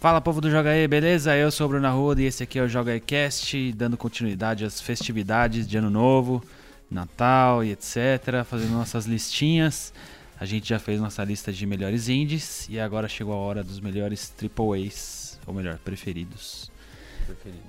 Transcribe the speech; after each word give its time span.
Fala 0.00 0.20
povo 0.20 0.40
do 0.40 0.50
Joga 0.50 0.70
aí, 0.70 0.86
beleza? 0.86 1.34
Eu 1.36 1.50
sou 1.50 1.66
o 1.66 1.68
Bruno 1.70 1.86
Arruda 1.86 2.20
e 2.22 2.26
esse 2.26 2.42
aqui 2.42 2.58
é 2.58 2.62
o 2.62 2.68
Joga 2.68 2.98
Cast, 3.00 3.72
dando 3.72 3.96
continuidade 3.96 4.64
às 4.64 4.80
festividades 4.80 5.66
de 5.66 5.78
Ano 5.78 5.90
Novo, 5.90 6.44
Natal 6.90 7.64
e 7.64 7.72
etc, 7.72 8.44
fazendo 8.44 8.72
nossas 8.72 9.06
listinhas. 9.06 9.92
A 10.38 10.44
gente 10.44 10.68
já 10.68 10.78
fez 10.78 11.00
nossa 11.00 11.24
lista 11.24 11.52
de 11.52 11.66
melhores 11.66 12.08
indies 12.08 12.68
e 12.68 12.78
agora 12.78 13.08
chegou 13.08 13.32
a 13.32 13.38
hora 13.38 13.64
dos 13.64 13.80
melhores 13.80 14.28
Triple 14.28 14.86
A's, 14.86 15.40
ou 15.46 15.54
melhor, 15.54 15.78
preferidos. 15.78 16.70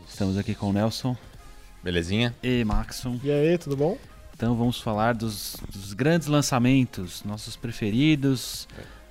Estamos 0.08 0.38
aqui 0.38 0.54
com 0.54 0.70
o 0.70 0.74
Nelson 0.74 1.16
Belezinha? 1.82 2.36
e 2.44 2.64
Maxon. 2.66 3.20
E 3.24 3.32
aí, 3.32 3.58
tudo 3.58 3.78
bom? 3.78 3.98
Então 4.36 4.56
vamos 4.56 4.80
falar 4.80 5.16
dos, 5.16 5.56
dos 5.74 5.94
grandes 5.94 6.28
lançamentos, 6.28 7.24
nossos 7.24 7.56
preferidos. 7.56 8.68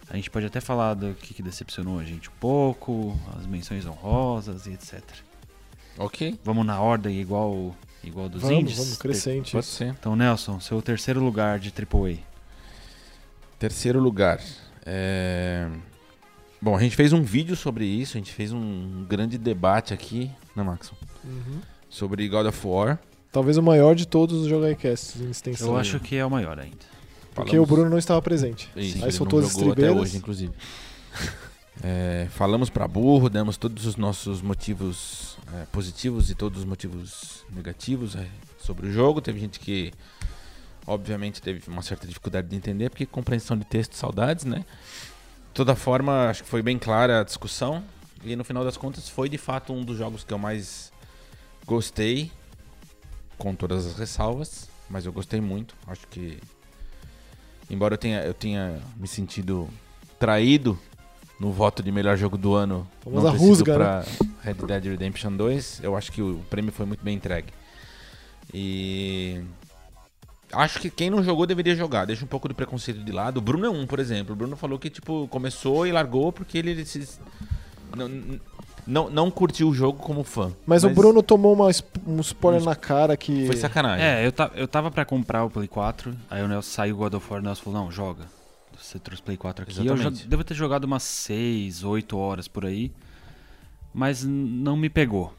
A 0.08 0.16
gente 0.16 0.30
pode 0.30 0.46
até 0.46 0.60
falar 0.60 0.94
do 0.94 1.14
que, 1.14 1.34
que 1.34 1.42
decepcionou 1.42 1.98
a 1.98 2.04
gente 2.04 2.28
um 2.28 2.32
pouco, 2.38 3.18
as 3.36 3.46
menções 3.46 3.84
honrosas 3.86 4.66
e 4.66 4.72
etc. 4.72 5.02
Ok. 5.98 6.38
Vamos 6.44 6.64
na 6.64 6.80
ordem 6.80 7.20
igual 7.20 7.74
igual 8.04 8.28
dos 8.28 8.42
vamos, 8.42 8.58
indies? 8.58 8.76
vamos, 8.76 8.98
crescente. 8.98 9.52
Pode 9.52 9.66
ser. 9.66 9.88
Então, 9.88 10.14
Nelson, 10.14 10.60
seu 10.60 10.80
terceiro 10.80 11.20
lugar 11.20 11.58
de 11.58 11.70
AAA. 11.70 12.18
Terceiro 13.58 13.98
lugar. 13.98 14.40
É... 14.84 15.68
Bom, 16.60 16.76
a 16.76 16.80
gente 16.80 16.96
fez 16.96 17.12
um 17.12 17.22
vídeo 17.22 17.56
sobre 17.56 17.84
isso, 17.84 18.16
a 18.16 18.20
gente 18.20 18.32
fez 18.32 18.52
um 18.52 19.04
grande 19.08 19.36
debate 19.36 19.92
aqui, 19.92 20.30
né, 20.54 20.62
Maxon? 20.62 20.96
Uhum. 21.24 21.60
Sobre 21.88 22.26
God 22.28 22.46
of 22.46 22.66
War. 22.66 22.98
Talvez 23.32 23.58
o 23.58 23.62
maior 23.62 23.94
de 23.94 24.06
todos 24.06 24.42
os 24.42 24.48
Jogaicasts 24.48 25.20
em 25.20 25.30
extensão. 25.30 25.68
Eu 25.68 25.76
acho 25.76 26.00
que 26.00 26.16
é 26.16 26.24
o 26.24 26.30
maior 26.30 26.58
ainda. 26.58 26.95
Porque 27.36 27.50
Falamos- 27.52 27.70
o 27.70 27.74
Bruno 27.74 27.90
não 27.90 27.98
estava 27.98 28.20
presente. 28.20 28.68
Isso, 28.74 29.04
Aí 29.04 29.12
soltou 29.12 29.38
as 29.38 29.46
jogou 29.46 29.60
até 29.62 29.68
estribeiras. 29.82 30.00
hoje, 30.02 30.16
inclusive. 30.16 30.52
É, 31.82 32.26
falamos 32.30 32.70
pra 32.70 32.88
burro, 32.88 33.28
demos 33.28 33.56
todos 33.58 33.84
os 33.84 33.96
nossos 33.96 34.40
motivos 34.40 35.36
é, 35.54 35.66
positivos 35.66 36.30
e 36.30 36.34
todos 36.34 36.60
os 36.60 36.64
motivos 36.64 37.44
negativos 37.54 38.16
é, 38.16 38.26
sobre 38.58 38.88
o 38.88 38.92
jogo. 38.92 39.20
Teve 39.20 39.38
gente 39.38 39.60
que, 39.60 39.92
obviamente, 40.86 41.42
teve 41.42 41.62
uma 41.68 41.82
certa 41.82 42.06
dificuldade 42.06 42.48
de 42.48 42.56
entender, 42.56 42.88
porque 42.90 43.04
compreensão 43.04 43.56
de 43.56 43.64
texto, 43.66 43.94
saudades, 43.94 44.44
né? 44.46 44.60
De 44.60 45.52
toda 45.52 45.76
forma, 45.76 46.30
acho 46.30 46.42
que 46.42 46.48
foi 46.48 46.62
bem 46.62 46.78
clara 46.78 47.20
a 47.20 47.24
discussão. 47.24 47.84
E 48.24 48.34
no 48.34 48.42
final 48.44 48.64
das 48.64 48.76
contas, 48.78 49.08
foi 49.08 49.28
de 49.28 49.36
fato 49.38 49.72
um 49.74 49.84
dos 49.84 49.98
jogos 49.98 50.24
que 50.24 50.32
eu 50.32 50.38
mais 50.38 50.90
gostei, 51.66 52.32
com 53.36 53.54
todas 53.54 53.84
as 53.86 53.98
ressalvas, 53.98 54.68
mas 54.88 55.04
eu 55.04 55.12
gostei 55.12 55.40
muito. 55.42 55.74
Acho 55.86 56.06
que, 56.08 56.38
embora 57.70 57.94
eu 57.94 57.98
tenha, 57.98 58.20
eu 58.20 58.34
tenha 58.34 58.78
me 58.96 59.08
sentido 59.08 59.68
traído 60.18 60.78
no 61.38 61.52
voto 61.52 61.82
de 61.82 61.92
melhor 61.92 62.16
jogo 62.16 62.38
do 62.38 62.54
ano, 62.54 62.88
Famosa 63.00 63.24
não 63.24 63.32
ter 63.32 63.38
sido 63.38 63.48
rusga, 63.48 63.74
pra 63.74 64.04
Red 64.40 64.54
Dead 64.54 64.84
Redemption 64.84 65.36
2, 65.36 65.80
eu 65.82 65.96
acho 65.96 66.10
que 66.10 66.22
o 66.22 66.40
prêmio 66.48 66.72
foi 66.72 66.86
muito 66.86 67.04
bem 67.04 67.16
entregue. 67.16 67.52
E 68.54 69.42
acho 70.52 70.80
que 70.80 70.88
quem 70.88 71.10
não 71.10 71.22
jogou 71.22 71.46
deveria 71.46 71.74
jogar. 71.74 72.04
Deixa 72.04 72.24
um 72.24 72.28
pouco 72.28 72.48
do 72.48 72.54
preconceito 72.54 73.00
de 73.00 73.12
lado. 73.12 73.38
O 73.38 73.40
Bruno 73.40 73.66
é 73.66 73.70
um, 73.70 73.86
por 73.86 73.98
exemplo. 73.98 74.32
O 74.32 74.36
Bruno 74.36 74.56
falou 74.56 74.78
que 74.78 74.88
tipo 74.88 75.26
começou 75.28 75.86
e 75.86 75.92
largou 75.92 76.32
porque 76.32 76.56
ele 76.58 76.84
se 76.84 77.18
não, 77.94 78.08
não, 78.86 79.10
não 79.10 79.30
curtiu 79.30 79.68
o 79.68 79.74
jogo 79.74 79.98
como 79.98 80.24
fã. 80.24 80.52
Mas, 80.66 80.84
o 80.84 80.90
Bruno 80.90 81.22
tomou 81.22 81.52
uma, 81.52 81.68
um 82.06 82.20
spoiler 82.20 82.62
na 82.62 82.74
cara 82.74 83.16
que. 83.16 83.46
foi 83.46 83.56
sacanagem. 83.56 84.04
É, 84.04 84.26
eu, 84.26 84.32
ta, 84.32 84.50
eu 84.54 84.66
tava 84.66 84.90
pra 84.90 85.04
comprar 85.04 85.44
o 85.44 85.50
Play 85.50 85.68
4, 85.68 86.16
aí 86.30 86.42
o 86.42 86.48
Nelson 86.48 86.70
saiu 86.70 86.94
o 86.94 86.98
God 86.98 87.14
of 87.14 87.26
War, 87.30 87.40
o 87.40 87.44
Nelson 87.44 87.62
falou, 87.62 87.82
não, 87.82 87.90
joga. 87.90 88.24
Você 88.78 88.98
trouxe 88.98 89.22
Play 89.22 89.36
4 89.36 89.62
aqui. 89.62 89.72
Eu 89.72 89.84
já 89.84 89.94
Exatamente. 89.94 90.28
devo 90.28 90.44
ter 90.44 90.54
jogado 90.54 90.84
umas 90.84 91.02
6, 91.02 91.82
8 91.82 92.16
horas 92.16 92.46
por 92.46 92.64
aí, 92.64 92.92
mas 93.92 94.22
não 94.24 94.76
me 94.76 94.88
pegou. 94.88 95.34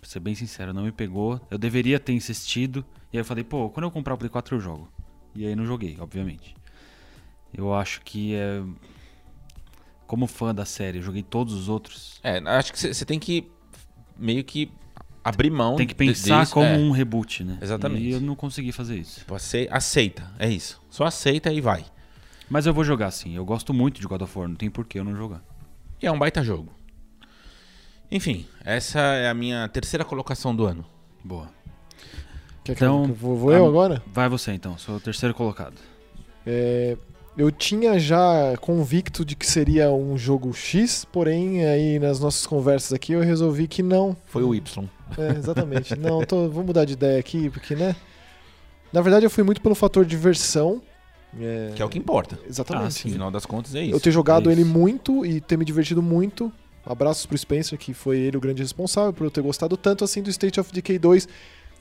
Pra 0.00 0.08
ser 0.08 0.20
bem 0.20 0.34
sincero, 0.34 0.72
não 0.72 0.84
me 0.84 0.92
pegou. 0.92 1.40
Eu 1.50 1.58
deveria 1.58 2.00
ter 2.00 2.12
insistido, 2.12 2.84
e 3.12 3.16
aí 3.16 3.20
eu 3.20 3.24
falei, 3.24 3.44
pô, 3.44 3.68
quando 3.70 3.84
eu 3.84 3.90
comprar 3.90 4.14
o 4.14 4.18
Play 4.18 4.30
4 4.30 4.56
eu 4.56 4.60
jogo. 4.60 4.88
E 5.34 5.46
aí 5.46 5.54
não 5.54 5.66
joguei, 5.66 5.96
obviamente. 6.00 6.56
Eu 7.52 7.74
acho 7.74 8.00
que 8.02 8.34
é... 8.34 8.62
Como 10.10 10.26
fã 10.26 10.52
da 10.52 10.64
série, 10.64 10.98
eu 10.98 11.02
joguei 11.04 11.22
todos 11.22 11.54
os 11.54 11.68
outros. 11.68 12.18
É, 12.20 12.38
acho 12.38 12.72
que 12.72 12.92
você 12.92 13.04
tem 13.04 13.16
que 13.16 13.48
meio 14.18 14.42
que 14.42 14.68
abrir 15.22 15.50
mão. 15.50 15.76
Tem 15.76 15.86
que 15.86 15.94
pensar 15.94 16.40
disso, 16.40 16.52
como 16.52 16.66
é. 16.66 16.76
um 16.76 16.90
reboot, 16.90 17.44
né? 17.44 17.56
Exatamente. 17.62 18.02
E 18.02 18.10
eu 18.10 18.20
não 18.20 18.34
consegui 18.34 18.72
fazer 18.72 18.96
isso. 18.98 19.20
Tipo, 19.20 19.36
ace- 19.36 19.68
aceita, 19.70 20.28
é 20.36 20.48
isso. 20.50 20.82
Só 20.90 21.04
aceita 21.04 21.52
e 21.52 21.60
vai. 21.60 21.84
Mas 22.48 22.66
eu 22.66 22.74
vou 22.74 22.82
jogar 22.82 23.12
sim. 23.12 23.36
Eu 23.36 23.44
gosto 23.44 23.72
muito 23.72 24.00
de 24.00 24.06
God 24.08 24.22
of 24.22 24.36
War, 24.36 24.48
não 24.48 24.56
tem 24.56 24.68
por 24.68 24.84
que 24.84 24.98
eu 24.98 25.04
não 25.04 25.14
jogar. 25.14 25.44
E 26.02 26.06
é 26.08 26.10
um 26.10 26.18
baita 26.18 26.42
jogo. 26.42 26.72
Enfim, 28.10 28.48
essa 28.64 28.98
é 28.98 29.28
a 29.28 29.34
minha 29.34 29.68
terceira 29.68 30.04
colocação 30.04 30.56
do 30.56 30.66
ano. 30.66 30.84
Boa. 31.22 31.48
Quer 32.64 32.74
que 32.74 32.82
Então, 32.82 33.04
eu, 33.04 33.14
vou, 33.14 33.36
vou 33.36 33.52
eu 33.52 33.64
agora? 33.64 34.02
Vai 34.12 34.28
você 34.28 34.50
então, 34.50 34.76
sou 34.76 34.96
o 34.96 35.00
terceiro 35.00 35.32
colocado. 35.36 35.76
É, 36.44 36.96
eu 37.36 37.50
tinha 37.50 37.98
já 37.98 38.56
convicto 38.60 39.24
de 39.24 39.34
que 39.36 39.46
seria 39.46 39.90
um 39.90 40.16
jogo 40.18 40.52
X, 40.52 41.04
porém, 41.10 41.64
aí 41.64 41.98
nas 41.98 42.20
nossas 42.20 42.46
conversas 42.46 42.92
aqui 42.92 43.12
eu 43.12 43.20
resolvi 43.20 43.66
que 43.68 43.82
não. 43.82 44.16
Foi 44.26 44.42
o 44.42 44.54
Y. 44.54 44.84
É, 45.16 45.36
exatamente. 45.38 45.96
não, 45.96 46.24
tô, 46.24 46.48
vou 46.48 46.64
mudar 46.64 46.84
de 46.84 46.92
ideia 46.94 47.18
aqui, 47.18 47.48
porque, 47.50 47.74
né? 47.74 47.96
Na 48.92 49.00
verdade, 49.00 49.24
eu 49.24 49.30
fui 49.30 49.44
muito 49.44 49.60
pelo 49.60 49.74
fator 49.74 50.04
diversão. 50.04 50.82
É, 51.40 51.70
Que 51.76 51.82
é 51.82 51.84
o 51.84 51.88
que 51.88 51.98
importa. 51.98 52.38
Exatamente. 52.48 52.86
Ah, 52.86 52.90
sim. 52.90 53.08
No 53.08 53.14
final 53.14 53.30
das 53.30 53.46
contas 53.46 53.74
é 53.74 53.84
isso. 53.84 53.94
Eu 53.94 54.00
ter 54.00 54.10
jogado 54.10 54.50
é 54.50 54.52
ele 54.52 54.64
muito 54.64 55.24
e 55.24 55.40
ter 55.40 55.56
me 55.56 55.64
divertido 55.64 56.02
muito. 56.02 56.52
Abraços 56.84 57.24
pro 57.26 57.36
Spencer, 57.38 57.78
que 57.78 57.94
foi 57.94 58.18
ele 58.18 58.36
o 58.36 58.40
grande 58.40 58.62
responsável 58.62 59.12
por 59.12 59.24
eu 59.24 59.30
ter 59.30 59.42
gostado 59.42 59.76
tanto 59.76 60.02
assim 60.02 60.22
do 60.22 60.30
State 60.30 60.58
of 60.58 60.72
Decay 60.72 60.98
2, 60.98 61.28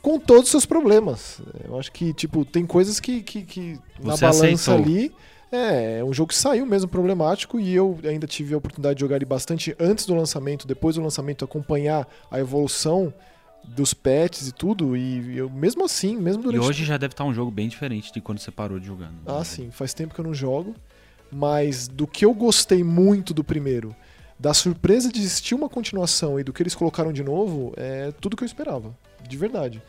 com 0.01 0.19
todos 0.19 0.43
os 0.45 0.51
seus 0.51 0.65
problemas. 0.65 1.41
Eu 1.63 1.79
acho 1.79 1.91
que, 1.91 2.13
tipo, 2.13 2.45
tem 2.45 2.65
coisas 2.65 2.99
que, 2.99 3.21
que, 3.23 3.41
que 3.43 3.79
na 4.03 4.15
Você 4.15 4.21
balança 4.25 4.73
aceitou. 4.73 4.75
ali. 4.75 5.11
É, 5.51 5.99
é 5.99 6.03
um 6.03 6.13
jogo 6.13 6.29
que 6.29 6.35
saiu 6.35 6.65
mesmo 6.65 6.87
problemático 6.87 7.59
e 7.59 7.73
eu 7.73 7.97
ainda 8.03 8.27
tive 8.27 8.53
a 8.53 8.57
oportunidade 8.57 8.95
de 8.95 9.01
jogar 9.01 9.15
ele 9.15 9.25
bastante 9.25 9.75
antes 9.79 10.05
do 10.05 10.13
lançamento, 10.13 10.67
depois 10.67 10.95
do 10.95 11.01
lançamento, 11.01 11.43
acompanhar 11.43 12.07
a 12.29 12.39
evolução 12.39 13.13
dos 13.63 13.93
patches 13.93 14.47
e 14.47 14.51
tudo. 14.51 14.95
E 14.95 15.37
eu, 15.37 15.49
mesmo 15.49 15.83
assim, 15.83 16.15
mesmo 16.15 16.43
E 16.43 16.45
durante 16.45 16.65
hoje 16.65 16.85
já 16.85 16.97
deve 16.97 17.13
estar 17.13 17.23
um 17.23 17.33
jogo 17.33 17.51
bem 17.51 17.67
diferente 17.67 18.13
de 18.13 18.21
quando 18.21 18.39
você 18.39 18.51
parou 18.51 18.79
de 18.79 18.85
jogar. 18.85 19.11
né? 19.11 19.17
ah, 19.25 19.43
sim, 19.43 19.71
faz 19.71 19.93
tempo 19.93 20.13
que 20.13 20.21
eu 20.21 20.25
não 20.25 20.33
jogo. 20.33 20.75
Mas 21.31 21.87
do 21.87 22.07
que 22.07 22.25
eu 22.25 22.33
gostei 22.33 22.83
muito 22.83 23.33
do 23.33 23.43
primeiro, 23.43 23.95
da 24.39 24.53
surpresa 24.53 25.11
de 25.11 25.19
existir 25.19 25.53
uma 25.53 25.69
continuação 25.69 26.39
e 26.39 26.43
do 26.43 26.51
que 26.51 26.63
eles 26.63 26.73
colocaram 26.73 27.13
de 27.13 27.23
novo, 27.23 27.73
é 27.77 28.11
tudo 28.19 28.35
que 28.35 28.43
eu 28.43 28.47
esperava. 28.47 28.95
De 29.27 29.37
verdade. 29.37 29.81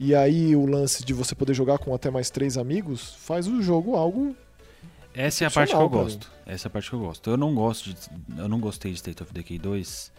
E 0.00 0.14
aí 0.14 0.56
o 0.56 0.64
lance 0.64 1.04
de 1.04 1.12
você 1.12 1.34
poder 1.34 1.54
jogar 1.54 1.78
com 1.78 1.94
até 1.94 2.10
mais 2.10 2.30
três 2.30 2.56
amigos 2.56 3.14
faz 3.18 3.46
o 3.46 3.60
jogo 3.60 3.96
algo. 3.96 4.34
Essa 5.14 5.44
é 5.44 5.46
a 5.46 5.50
parte 5.50 5.70
que 5.70 5.76
eu 5.76 5.88
gosto. 5.88 6.30
Essa 6.46 6.66
é 6.66 6.68
a 6.68 6.70
parte 6.70 6.88
que 6.88 6.94
eu 6.94 7.00
gosto. 7.00 7.30
Eu 7.30 7.36
não 7.36 7.54
gosto 7.54 7.90
de, 7.90 7.96
eu 8.36 8.48
não 8.48 8.60
gostei 8.60 8.92
de 8.92 8.96
State 8.96 9.22
of 9.22 9.32
Decay 9.32 9.58
2 9.58 10.12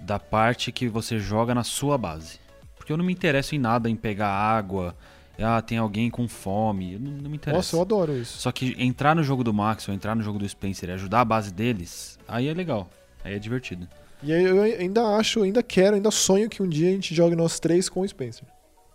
da 0.00 0.18
parte 0.18 0.72
que 0.72 0.88
você 0.88 1.18
joga 1.18 1.54
na 1.54 1.62
sua 1.62 1.96
base. 1.98 2.38
Porque 2.76 2.92
eu 2.92 2.96
não 2.96 3.04
me 3.04 3.12
interesso 3.12 3.54
em 3.54 3.58
nada 3.58 3.88
em 3.88 3.96
pegar 3.96 4.28
água, 4.28 4.96
ah, 5.38 5.60
tem 5.62 5.78
alguém 5.78 6.10
com 6.10 6.28
fome, 6.28 6.94
eu 6.94 7.00
não, 7.00 7.12
não 7.12 7.30
me 7.30 7.36
interessa. 7.36 7.58
Nossa, 7.58 7.76
eu 7.76 7.80
adoro 7.80 8.16
isso. 8.16 8.38
Só 8.38 8.52
que 8.52 8.74
entrar 8.78 9.14
no 9.14 9.22
jogo 9.22 9.44
do 9.44 9.52
Max 9.52 9.88
ou 9.88 9.94
entrar 9.94 10.14
no 10.14 10.22
jogo 10.22 10.38
do 10.38 10.48
Spencer 10.48 10.88
e 10.88 10.92
ajudar 10.92 11.20
a 11.20 11.24
base 11.24 11.52
deles, 11.52 12.18
aí 12.26 12.48
é 12.48 12.54
legal. 12.54 12.88
Aí 13.24 13.34
é 13.34 13.38
divertido. 13.38 13.88
E 14.22 14.32
aí 14.32 14.44
eu 14.44 14.60
ainda 14.60 15.16
acho, 15.16 15.42
ainda 15.42 15.62
quero, 15.62 15.96
ainda 15.96 16.10
sonho 16.10 16.48
que 16.48 16.62
um 16.62 16.68
dia 16.68 16.88
a 16.88 16.92
gente 16.92 17.14
jogue 17.14 17.34
nós 17.34 17.58
três 17.58 17.88
com 17.88 18.00
o 18.00 18.08
Spencer. 18.08 18.44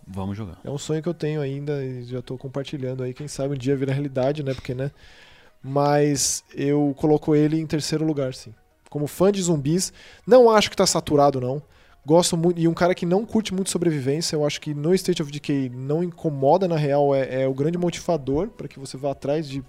Vamos 0.07 0.37
jogar. 0.37 0.59
É 0.63 0.69
um 0.69 0.77
sonho 0.77 1.01
que 1.01 1.09
eu 1.09 1.15
tenho 1.15 1.41
ainda 1.41 1.83
e 1.83 2.03
já 2.03 2.21
tô 2.21 2.37
compartilhando 2.37 3.01
aí. 3.01 3.11
Quem 3.11 3.27
sabe 3.27 3.55
um 3.55 3.57
dia 3.57 3.75
vira 3.75 3.91
realidade, 3.91 4.43
né? 4.43 4.53
Porque, 4.53 4.75
né? 4.75 4.91
Mas 5.67 6.43
eu 6.53 6.93
coloco 6.95 7.35
ele 7.35 7.59
em 7.59 7.65
terceiro 7.65 8.05
lugar, 8.05 8.35
sim. 8.35 8.53
Como 8.87 9.07
fã 9.07 9.31
de 9.31 9.41
zumbis, 9.41 9.91
não 10.25 10.47
acho 10.51 10.69
que 10.69 10.75
tá 10.75 10.85
saturado, 10.85 11.41
não. 11.41 11.59
Gosto 12.05 12.37
muito. 12.37 12.59
E 12.61 12.67
um 12.67 12.73
cara 12.73 12.93
que 12.93 13.03
não 13.03 13.25
curte 13.25 13.51
muito 13.51 13.71
sobrevivência, 13.71 14.35
eu 14.35 14.45
acho 14.45 14.61
que 14.61 14.75
no 14.75 14.93
State 14.93 15.23
of 15.23 15.31
Decay 15.31 15.69
não 15.69 16.03
incomoda, 16.03 16.67
na 16.67 16.77
real, 16.77 17.15
é, 17.15 17.41
é 17.41 17.47
o 17.47 17.53
grande 17.55 17.79
motivador 17.79 18.49
para 18.49 18.67
que 18.67 18.79
você 18.79 18.95
vá 18.95 19.09
atrás 19.09 19.49
de 19.49 19.63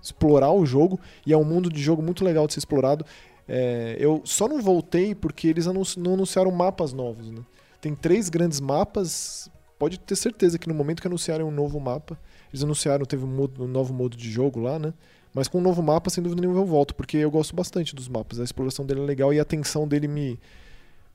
explorar 0.00 0.52
o 0.52 0.64
jogo. 0.64 1.00
E 1.26 1.32
é 1.32 1.36
um 1.36 1.42
mundo 1.42 1.68
de 1.68 1.82
jogo 1.82 2.00
muito 2.00 2.24
legal 2.24 2.46
de 2.46 2.52
ser 2.52 2.60
explorado. 2.60 3.04
É, 3.48 3.96
eu 3.98 4.22
só 4.24 4.46
não 4.46 4.62
voltei 4.62 5.16
porque 5.16 5.48
eles 5.48 5.66
anunci- 5.66 5.98
não 5.98 6.14
anunciaram 6.14 6.52
mapas 6.52 6.92
novos, 6.92 7.28
né? 7.28 7.40
Tem 7.80 7.92
três 7.92 8.28
grandes 8.28 8.60
mapas. 8.60 9.50
Pode 9.80 9.98
ter 9.98 10.14
certeza 10.14 10.60
que 10.60 10.68
no 10.68 10.74
momento 10.74 11.00
que 11.00 11.08
anunciarem 11.08 11.44
um 11.44 11.50
novo 11.50 11.80
mapa, 11.80 12.16
eles 12.52 12.62
anunciaram, 12.62 13.04
teve 13.04 13.24
um, 13.24 13.28
modo- 13.28 13.64
um 13.64 13.66
novo 13.66 13.92
modo 13.92 14.16
de 14.16 14.30
jogo 14.30 14.60
lá, 14.60 14.78
né? 14.78 14.94
Mas 15.32 15.46
com 15.48 15.58
um 15.58 15.62
novo 15.62 15.82
mapa, 15.82 16.10
sem 16.10 16.22
dúvida 16.22 16.40
nenhuma, 16.40 16.58
eu 16.60 16.66
volto, 16.66 16.94
porque 16.94 17.16
eu 17.16 17.30
gosto 17.30 17.54
bastante 17.54 17.94
dos 17.94 18.08
mapas. 18.08 18.40
A 18.40 18.44
exploração 18.44 18.84
dele 18.84 19.00
é 19.00 19.04
legal 19.04 19.32
e 19.32 19.38
a 19.38 19.44
tensão 19.44 19.86
dele 19.86 20.08
me, 20.08 20.38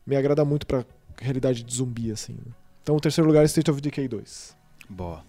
me 0.06 0.15
agrada 0.15 0.45
muito 0.45 0.65
pra 0.65 0.85
realidade 1.19 1.63
de 1.63 1.75
zumbi, 1.75 2.12
assim. 2.12 2.33
né? 2.33 2.51
Então, 2.81 2.95
o 2.95 3.00
terceiro 3.00 3.27
lugar 3.27 3.41
é 3.41 3.45
State 3.45 3.69
of 3.69 3.81
Decay 3.81 4.07
2. 4.07 4.56
Boa. 4.89 5.23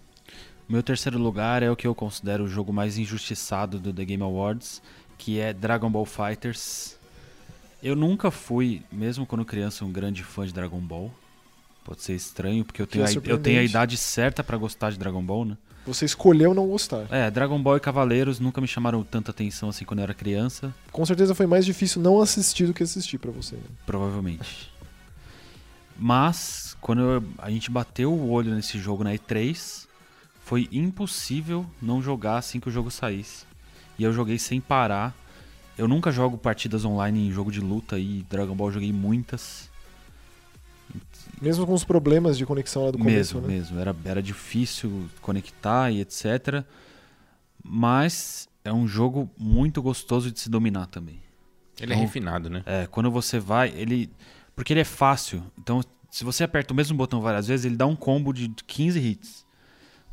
Meu 0.69 0.83
terceiro 0.83 1.17
lugar 1.17 1.63
é 1.63 1.71
o 1.71 1.75
que 1.75 1.87
eu 1.87 1.95
considero 1.95 2.43
o 2.43 2.47
jogo 2.47 2.71
mais 2.71 2.97
injustiçado 2.97 3.79
do 3.79 3.93
The 3.93 4.05
Game 4.05 4.23
Awards, 4.23 4.81
que 5.17 5.39
é 5.39 5.53
Dragon 5.53 5.89
Ball 5.89 6.05
Fighters. 6.05 6.97
Eu 7.81 7.95
nunca 7.95 8.29
fui, 8.31 8.81
mesmo 8.91 9.25
quando 9.25 9.45
criança, 9.45 9.85
um 9.85 9.91
grande 9.91 10.23
fã 10.23 10.45
de 10.45 10.53
Dragon 10.53 10.79
Ball. 10.79 11.11
Pode 11.83 12.01
ser 12.01 12.15
estranho, 12.15 12.65
porque 12.65 12.81
eu 12.81 12.87
Que 12.87 12.99
é 13.01 13.05
tenho, 13.05 13.21
a, 13.25 13.29
eu 13.29 13.37
tenho 13.37 13.59
a 13.59 13.63
idade 13.63 13.95
certa 13.97 14.43
pra 14.43 14.57
gostar 14.57 14.91
de 14.91 14.99
Dragon 14.99 15.23
Ball, 15.23 15.45
né? 15.45 15.57
Você 15.87 16.05
escolheu 16.05 16.53
não 16.53 16.67
gostar. 16.67 17.05
É, 17.09 17.31
Dragon 17.31 17.59
Ball 17.61 17.77
e 17.77 17.79
Cavaleiros 17.79 18.39
nunca 18.39 18.59
me 18.61 18.67
chamaram 18.67 19.03
tanta 19.03 19.31
atenção 19.31 19.69
assim 19.69 19.85
quando 19.85 19.99
eu 19.99 20.03
era 20.03 20.13
criança, 20.13 20.75
Com 20.91 21.05
certeza 21.05 21.33
foi 21.33 21.47
mais 21.47 21.65
difícil 21.65 22.01
não 22.01 22.21
assistir 22.21 22.67
do 22.67 22.73
que 22.73 22.83
assistir 22.83 23.17
pra 23.17 23.31
você. 23.31 23.55
né? 23.55 23.61
provavelmente. 23.85 24.69
Mas, 25.99 26.77
quando 26.79 27.01
eu- 27.01 27.23
a 27.39 27.49
gente 27.49 27.71
bateu 27.71 28.11
o 28.13 28.29
olho 28.29 28.53
nesse 28.53 28.77
jogo 28.77 29.03
na 29.03 29.13
E3, 29.15 29.87
foi 30.43 30.67
impossível 30.71 31.65
não 31.81 32.01
jogar 32.01 32.37
assim 32.37 32.59
que 32.59 32.67
o 32.69 32.71
jogo 32.71 32.91
saísse. 32.91 33.45
E 33.97 34.03
eu 34.03 34.13
joguei 34.13 34.37
sem 34.37 34.61
parar. 34.61 35.15
Eu 35.77 35.87
nunca 35.87 36.11
jogo 36.11 36.37
partidas 36.37 36.85
online 36.85 37.27
em 37.27 37.31
jogo 37.31 37.51
de 37.51 37.59
luta 37.59 37.97
e 37.97 38.23
Dragon 38.29 38.55
Ball 38.55 38.67
eu 38.67 38.73
joguei 38.73 38.93
muitas. 38.93 39.69
Mesmo 41.41 41.65
com 41.67 41.73
os 41.73 41.83
problemas 41.83 42.37
de 42.37 42.45
conexão 42.45 42.85
lá 42.85 42.91
do 42.91 42.97
começo, 42.97 43.35
mesmo, 43.35 43.41
né? 43.47 43.53
mesmo. 43.55 43.79
Era, 43.79 43.95
era 44.05 44.21
difícil 44.23 45.07
conectar 45.21 45.91
e 45.91 46.01
etc. 46.01 46.63
Mas 47.63 48.47
é 48.63 48.71
um 48.71 48.87
jogo 48.87 49.29
muito 49.37 49.81
gostoso 49.81 50.31
de 50.31 50.39
se 50.39 50.49
dominar 50.49 50.87
também. 50.87 51.19
Ele 51.79 51.93
é 51.93 51.95
Então- 51.95 52.05
refinado, 52.05 52.49
né? 52.49 52.63
É, 52.65 52.87
quando 52.87 53.11
você 53.11 53.39
vai, 53.39 53.69
ele. 53.69 54.09
Porque 54.55 54.73
ele 54.73 54.79
é 54.79 54.85
fácil. 54.85 55.43
Então, 55.59 55.81
se 56.09 56.23
você 56.23 56.43
aperta 56.43 56.73
o 56.73 56.75
mesmo 56.75 56.97
botão 56.97 57.21
várias 57.21 57.47
vezes, 57.47 57.65
ele 57.65 57.75
dá 57.75 57.85
um 57.85 57.95
combo 57.95 58.33
de 58.33 58.49
15 58.65 58.99
hits. 58.99 59.45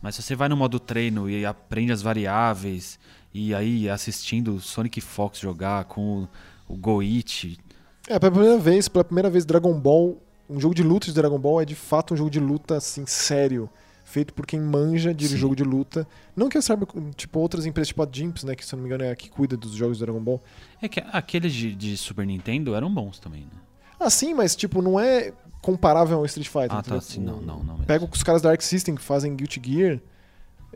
Mas 0.03 0.17
se 0.17 0.23
você 0.23 0.35
vai 0.37 0.51
no 0.51 0.57
modo 0.57 0.79
treino 0.79 1.31
e 1.31 1.47
aprende 1.47 1.91
as 1.91 2.03
variáveis, 2.03 2.99
e 3.33 3.55
aí 3.55 3.89
assistindo 3.89 4.61
Sonic 4.61 5.01
Fox 5.01 5.39
jogar 5.39 5.85
com 5.87 6.29
o, 6.69 6.75
o 6.75 6.77
Goichi. 6.77 7.59
É, 8.07 8.19
pela 8.19 8.31
primeira 8.33 8.59
vez, 8.59 8.87
pela 8.87 9.03
primeira 9.03 9.31
vez, 9.31 9.47
Dragon 9.47 9.73
Ball, 9.81 10.23
um 10.49 10.61
jogo 10.61 10.75
de 10.75 10.83
luta 10.83 11.07
de 11.07 11.13
Dragon 11.15 11.39
Ball 11.39 11.61
é 11.63 11.65
de 11.65 11.75
fato 11.75 12.15
um 12.15 12.17
jogo 12.17 12.31
de 12.31 12.41
luta, 12.41 12.77
assim, 12.77 13.05
sério. 13.07 13.69
Feito 14.05 14.35
por 14.35 14.47
quem 14.47 14.61
manja 14.61 15.15
de 15.15 15.27
Sim. 15.27 15.37
jogo 15.37 15.57
de 15.57 15.65
luta. 15.65 16.07
Não 16.37 16.49
que 16.49 16.59
eu 16.59 16.63
saiba, 16.63 16.87
tipo, 17.17 17.39
outras 17.39 17.65
empresas, 17.65 17.89
tipo 17.89 18.03
a 18.03 18.09
Jimps, 18.11 18.45
né? 18.45 18.55
Que 18.55 18.65
se 18.65 18.75
eu 18.75 18.77
não 18.77 18.83
me 18.83 18.89
engano 18.89 19.03
é 19.05 19.11
a 19.11 19.17
que 19.17 19.31
cuida 19.31 19.57
dos 19.57 19.73
jogos 19.73 19.97
de 19.97 20.05
Dragon 20.05 20.21
Ball. 20.21 20.43
É 20.81 20.89
que 20.89 21.03
aqueles 21.11 21.53
de, 21.53 21.75
de 21.75 21.97
Super 21.97 22.27
Nintendo 22.27 22.75
eram 22.75 22.93
bons 22.93 23.19
também, 23.19 23.41
né? 23.41 23.59
Ah, 23.99 24.11
sim, 24.11 24.35
mas, 24.35 24.55
tipo, 24.55 24.83
não 24.83 25.01
é 25.01 25.33
comparável 25.63 26.19
ao 26.19 26.27
Street 26.27 26.47
Fighter. 26.49 26.75
Ah, 26.77 26.83
tá, 26.83 27.01
sim, 27.01 27.21
não, 27.21 27.41
não, 27.41 27.59
não 27.61 27.73
mesmo. 27.75 27.87
Pega 27.87 28.05
os 28.05 28.23
caras 28.23 28.43
da 28.43 28.51
Arc 28.51 28.61
System 28.61 28.95
que 28.95 29.03
fazem 29.03 29.35
Guilty 29.35 29.61
Gear 29.65 29.99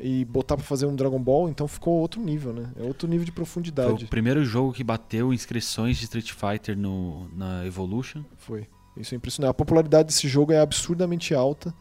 e 0.00 0.24
botar 0.24 0.56
pra 0.56 0.64
fazer 0.64 0.86
um 0.86 0.96
Dragon 0.96 1.20
Ball, 1.20 1.48
então 1.48 1.68
ficou 1.68 1.94
outro 1.94 2.20
nível, 2.20 2.52
né? 2.52 2.70
É 2.78 2.82
outro 2.84 3.06
nível 3.06 3.24
de 3.24 3.30
Foi 3.30 3.36
profundidade. 3.36 4.04
o 4.04 4.08
primeiro 4.08 4.44
jogo 4.44 4.72
que 4.72 4.82
bateu 4.82 5.32
inscrições 5.32 5.98
de 5.98 6.04
Street 6.04 6.32
Fighter 6.32 6.76
no, 6.76 7.28
na 7.36 7.66
Evolution. 7.66 8.22
Foi. 8.36 8.66
Isso 8.98 9.14
é 9.14 9.16
impressionante. 9.16 9.50
A 9.50 9.54
popularidade 9.54 10.08
desse 10.08 10.26
jogo 10.28 10.52
é 10.52 10.58
absurdamente 10.60 11.34
alta. 11.34 11.72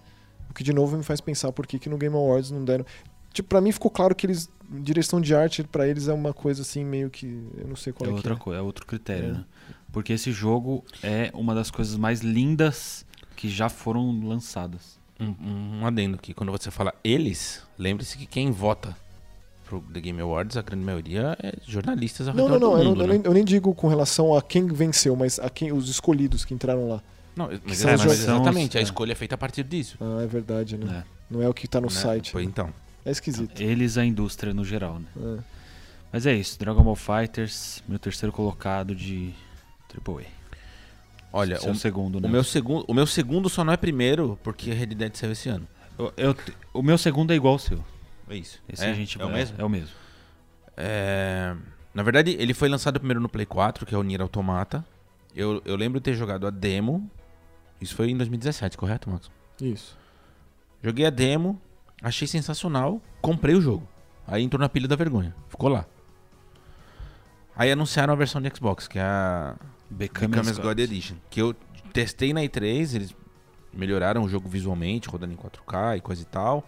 O 0.49 0.53
que 0.53 0.63
de 0.63 0.73
novo 0.73 0.97
me 0.97 1.03
faz 1.03 1.19
pensar 1.21 1.51
por 1.51 1.65
que, 1.67 1.77
que 1.79 1.89
no 1.89 1.97
Game 1.97 2.15
Awards 2.15 2.51
não 2.51 2.63
deram. 2.63 2.85
Tipo, 3.33 3.49
pra 3.49 3.61
mim 3.61 3.71
ficou 3.71 3.91
claro 3.91 4.15
que 4.15 4.25
eles. 4.25 4.49
Direção 4.69 5.21
de 5.21 5.33
arte 5.33 5.63
pra 5.63 5.87
eles 5.87 6.07
é 6.09 6.13
uma 6.13 6.33
coisa 6.33 6.61
assim, 6.61 6.83
meio 6.83 7.09
que. 7.09 7.25
Eu 7.57 7.67
não 7.67 7.75
sei 7.75 7.93
qual 7.93 8.09
é 8.09 8.11
é, 8.11 8.15
outra 8.15 8.35
que 8.35 8.41
é. 8.41 8.43
coisa, 8.43 8.59
é 8.59 8.61
outro 8.61 8.85
critério, 8.85 9.29
É. 9.29 9.33
né? 9.33 9.45
Porque 9.93 10.11
esse 10.13 10.31
jogo 10.31 10.83
é 11.01 11.31
uma 11.33 11.55
das 11.55 11.71
coisas 11.71 11.95
mais 11.95 12.19
lindas 12.21 13.05
que 13.35 13.47
já 13.49 13.69
foram 13.69 14.19
lançadas. 14.27 14.99
Um, 15.19 15.79
um 15.79 15.85
adendo 15.85 16.15
aqui. 16.15 16.33
Quando 16.33 16.51
você 16.51 16.69
fala 16.69 16.93
eles, 17.03 17.63
lembre-se 17.77 18.17
que 18.17 18.25
quem 18.25 18.51
vota 18.51 18.95
pro 19.67 19.81
The 19.93 19.99
Game 19.99 20.21
Awards, 20.21 20.55
a 20.57 20.61
grande 20.61 20.83
maioria 20.85 21.37
é 21.43 21.53
jornalistas 21.67 22.27
ao 22.27 22.33
Não, 22.33 22.45
redor 22.47 22.59
não, 22.59 22.69
não. 22.69 22.75
do 22.75 22.79
Eu, 22.79 22.83
não 22.83 22.91
mundo, 22.91 23.01
eu 23.03 23.07
né? 23.07 23.13
nem, 23.15 23.21
eu 23.25 23.33
nem 23.33 23.43
digo 23.45 23.73
com 23.75 23.87
relação 23.87 24.35
a 24.35 24.41
quem 24.41 24.65
venceu, 24.67 25.15
mas 25.15 25.39
a 25.39 25.49
quem 25.49 25.71
os 25.71 25.89
escolhidos 25.89 26.45
que 26.45 26.53
entraram 26.53 26.87
lá. 26.87 27.01
Não, 27.35 27.49
mas, 27.65 27.77
são 27.77 27.91
é, 27.91 27.95
os 27.95 28.05
mas 28.05 28.19
exatamente, 28.21 28.71
são 28.73 28.79
a 28.79 28.83
os- 28.83 28.89
é. 28.89 28.91
escolha 28.91 29.11
é 29.11 29.15
feita 29.15 29.35
a 29.35 29.37
partir 29.37 29.63
disso. 29.63 29.97
Ah, 30.01 30.21
é 30.23 30.27
verdade, 30.27 30.77
né? 30.77 30.85
né? 30.85 31.03
Não 31.29 31.41
é 31.41 31.47
o 31.49 31.53
que 31.53 31.67
tá 31.67 31.79
no 31.81 31.87
né? 31.87 31.93
site. 31.93 32.31
Foi 32.31 32.43
né? 32.43 32.49
então. 32.49 32.73
É 33.05 33.11
esquisito. 33.11 33.61
Eles, 33.61 33.97
a 33.97 34.03
indústria 34.05 34.53
no 34.53 34.65
geral, 34.65 34.99
né? 34.99 35.05
É. 35.39 35.43
Mas 36.11 36.25
é 36.25 36.33
isso, 36.33 36.57
Dragon 36.57 36.81
Ball 36.83 36.95
Fighters, 36.95 37.83
meu 37.87 37.99
terceiro 37.99 38.31
colocado 38.33 38.95
de 38.95 39.33
AAA. 39.93 40.23
Olha, 41.31 41.59
Seu 41.59 41.71
o, 41.73 41.75
segundo, 41.75 42.19
né? 42.19 42.27
o 42.27 42.31
meu 42.31 42.43
segundo, 42.43 42.85
o 42.87 42.93
meu 42.93 43.05
segundo 43.05 43.49
só 43.49 43.63
não 43.63 43.73
é 43.73 43.77
primeiro 43.77 44.39
porque 44.43 44.71
Red 44.71 44.87
Dead 44.87 45.13
saiu 45.15 45.33
esse 45.33 45.49
ano. 45.49 45.67
Eu- 45.99 46.13
eu 46.17 46.35
o 46.73 46.81
meu 46.81 46.97
segundo 46.97 47.31
é 47.31 47.35
igual 47.35 47.53
ao 47.53 47.59
seu. 47.59 47.83
É 48.29 48.35
isso. 48.35 48.61
Esse 48.67 48.85
é, 48.85 48.91
a 48.91 48.93
gente 48.93 49.21
é 49.21 49.25
o 49.25 49.29
mesmo? 49.29 49.55
É 49.59 49.63
o 49.63 49.69
mesmo. 49.69 49.95
É, 50.75 51.55
Na 51.93 52.03
verdade, 52.03 52.35
ele 52.39 52.53
foi 52.53 52.69
lançado 52.69 52.99
primeiro 52.99 53.19
no 53.19 53.29
Play 53.29 53.45
4, 53.45 53.85
que 53.85 53.95
é 53.95 53.97
o 53.97 54.03
Nier 54.03 54.21
Automata. 54.21 54.85
Eu, 55.35 55.61
eu 55.65 55.75
lembro 55.75 55.99
de 55.99 56.03
ter 56.03 56.13
jogado 56.15 56.45
a 56.47 56.49
demo. 56.49 57.09
Isso 57.79 57.95
foi 57.95 58.09
em 58.09 58.17
2017, 58.17 58.77
correto, 58.77 59.09
Max? 59.09 59.29
Isso. 59.61 59.97
Joguei 60.83 61.05
a 61.05 61.09
demo, 61.09 61.59
achei 62.01 62.27
sensacional, 62.27 63.01
comprei 63.21 63.55
o 63.55 63.61
jogo. 63.61 63.87
Aí 64.25 64.43
entrou 64.43 64.59
na 64.59 64.69
pilha 64.69 64.87
da 64.87 64.95
vergonha, 64.95 65.35
ficou 65.47 65.69
lá. 65.69 65.85
Aí 67.55 67.71
anunciaram 67.71 68.13
a 68.13 68.15
versão 68.15 68.41
de 68.41 68.49
Xbox, 68.55 68.87
que 68.87 68.99
é 68.99 69.01
a 69.01 69.55
as 70.51 70.59
God 70.59 70.79
Edition, 70.79 71.15
que 71.29 71.41
eu 71.41 71.55
testei 71.93 72.33
na 72.33 72.41
E3, 72.41 72.93
eles 72.95 73.15
melhoraram 73.73 74.23
o 74.23 74.29
jogo 74.29 74.47
visualmente, 74.49 75.07
rodando 75.07 75.33
em 75.33 75.37
4K 75.37 75.97
e 75.97 76.01
coisa 76.01 76.21
e 76.21 76.25
tal. 76.25 76.67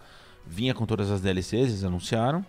Vinha 0.52 0.74
com 0.74 0.84
todas 0.84 1.10
as 1.12 1.20
DLCs, 1.20 1.52
eles 1.70 1.84
anunciaram. 1.84 2.44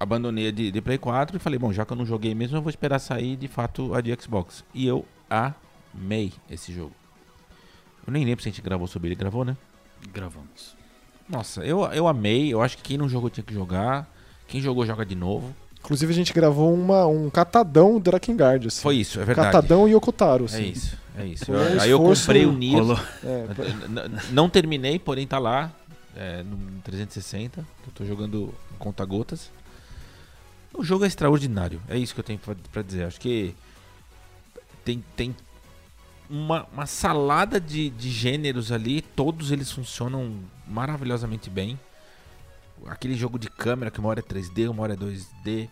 Abandonei 0.00 0.48
a 0.48 0.50
de, 0.50 0.70
de 0.70 0.80
Play 0.80 0.96
4 0.98 1.36
e 1.36 1.38
falei, 1.40 1.58
bom, 1.58 1.70
já 1.72 1.84
que 1.84 1.92
eu 1.92 1.96
não 1.96 2.06
joguei 2.06 2.34
mesmo, 2.34 2.56
eu 2.56 2.62
vou 2.62 2.70
esperar 2.70 2.98
sair 2.98 3.36
de 3.36 3.46
fato 3.46 3.94
a 3.94 4.00
de 4.00 4.14
Xbox. 4.20 4.64
E 4.74 4.86
eu 4.86 5.04
amei 5.28 6.32
esse 6.50 6.72
jogo. 6.72 6.92
Eu 8.06 8.12
nem 8.12 8.24
lembro 8.24 8.42
se 8.42 8.48
a 8.48 8.52
gente 8.52 8.62
gravou 8.62 8.86
sobre 8.86 9.08
ele, 9.08 9.14
gravou, 9.14 9.44
né? 9.44 9.56
Gravamos. 10.12 10.74
Nossa, 11.28 11.62
eu, 11.64 11.80
eu 11.92 12.06
amei, 12.06 12.52
eu 12.52 12.62
acho 12.62 12.76
que 12.78 12.82
quem 12.84 12.98
não 12.98 13.08
jogou 13.08 13.28
tinha 13.28 13.44
que 13.44 13.52
jogar. 13.52 14.08
Quem 14.46 14.60
jogou, 14.60 14.86
joga 14.86 15.04
de 15.04 15.14
novo. 15.14 15.54
Inclusive 15.80 16.12
a 16.12 16.16
gente 16.16 16.32
gravou 16.32 16.72
uma, 16.72 17.06
um 17.06 17.28
catadão 17.30 17.98
Drakengard, 18.00 18.66
assim. 18.66 18.82
Foi 18.82 18.96
isso, 18.96 19.20
é 19.20 19.24
verdade. 19.24 19.48
Catadão 19.52 19.88
e 19.88 19.92
Yokotaro, 19.92 20.44
assim. 20.44 20.62
É 20.62 20.66
isso, 20.66 20.98
é 21.18 21.26
isso. 21.26 21.52
Um 21.52 21.80
Aí 21.80 21.90
eu 21.90 21.98
comprei 22.00 22.44
o 22.46 22.52
Nier. 22.52 22.82
É, 23.24 23.46
pra- 23.54 24.08
Não 24.30 24.48
terminei, 24.48 24.98
porém 24.98 25.26
tá 25.26 25.38
lá. 25.38 25.72
É, 26.16 26.42
no 26.42 26.80
360. 26.82 27.60
Eu 27.60 27.92
tô 27.94 28.04
jogando 28.04 28.54
conta 28.78 29.04
gotas. 29.04 29.50
O 30.72 30.82
jogo 30.82 31.04
é 31.04 31.06
extraordinário. 31.06 31.80
É 31.88 31.96
isso 31.98 32.14
que 32.14 32.20
eu 32.20 32.24
tenho 32.24 32.40
pra 32.72 32.82
dizer. 32.82 33.04
Acho 33.04 33.20
que 33.20 33.54
tem, 34.84 35.04
tem 35.14 35.34
uma, 36.28 36.64
uma 36.72 36.86
salada 36.86 37.60
de, 37.60 37.90
de 37.90 38.10
gêneros 38.10 38.72
ali. 38.72 39.02
Todos 39.02 39.50
eles 39.50 39.70
funcionam 39.70 40.38
maravilhosamente 40.66 41.48
bem. 41.50 41.78
Aquele 42.86 43.14
jogo 43.14 43.38
de 43.38 43.48
câmera 43.48 43.90
que 43.90 43.98
uma 44.00 44.08
hora 44.08 44.20
é 44.20 44.22
3D, 44.22 44.70
uma 44.70 44.82
hora 44.82 44.94
é 44.94 44.96
2D. 44.96 45.68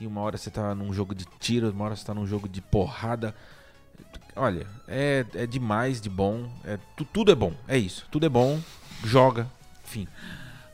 E 0.00 0.06
uma 0.06 0.20
hora 0.20 0.36
você 0.38 0.50
tá 0.50 0.74
num 0.74 0.92
jogo 0.92 1.14
de 1.14 1.24
tiro, 1.40 1.70
uma 1.70 1.84
hora 1.84 1.96
você 1.96 2.04
tá 2.04 2.14
num 2.14 2.26
jogo 2.26 2.48
de 2.48 2.60
porrada. 2.60 3.34
Olha, 4.36 4.66
é, 4.86 5.24
é 5.34 5.46
demais 5.46 6.00
de 6.00 6.08
bom. 6.08 6.48
É, 6.64 6.78
tu- 6.96 7.04
tudo 7.04 7.32
é 7.32 7.34
bom, 7.34 7.52
é 7.66 7.76
isso. 7.76 8.06
Tudo 8.08 8.24
é 8.24 8.28
bom, 8.28 8.60
joga, 9.04 9.50
enfim. 9.88 10.06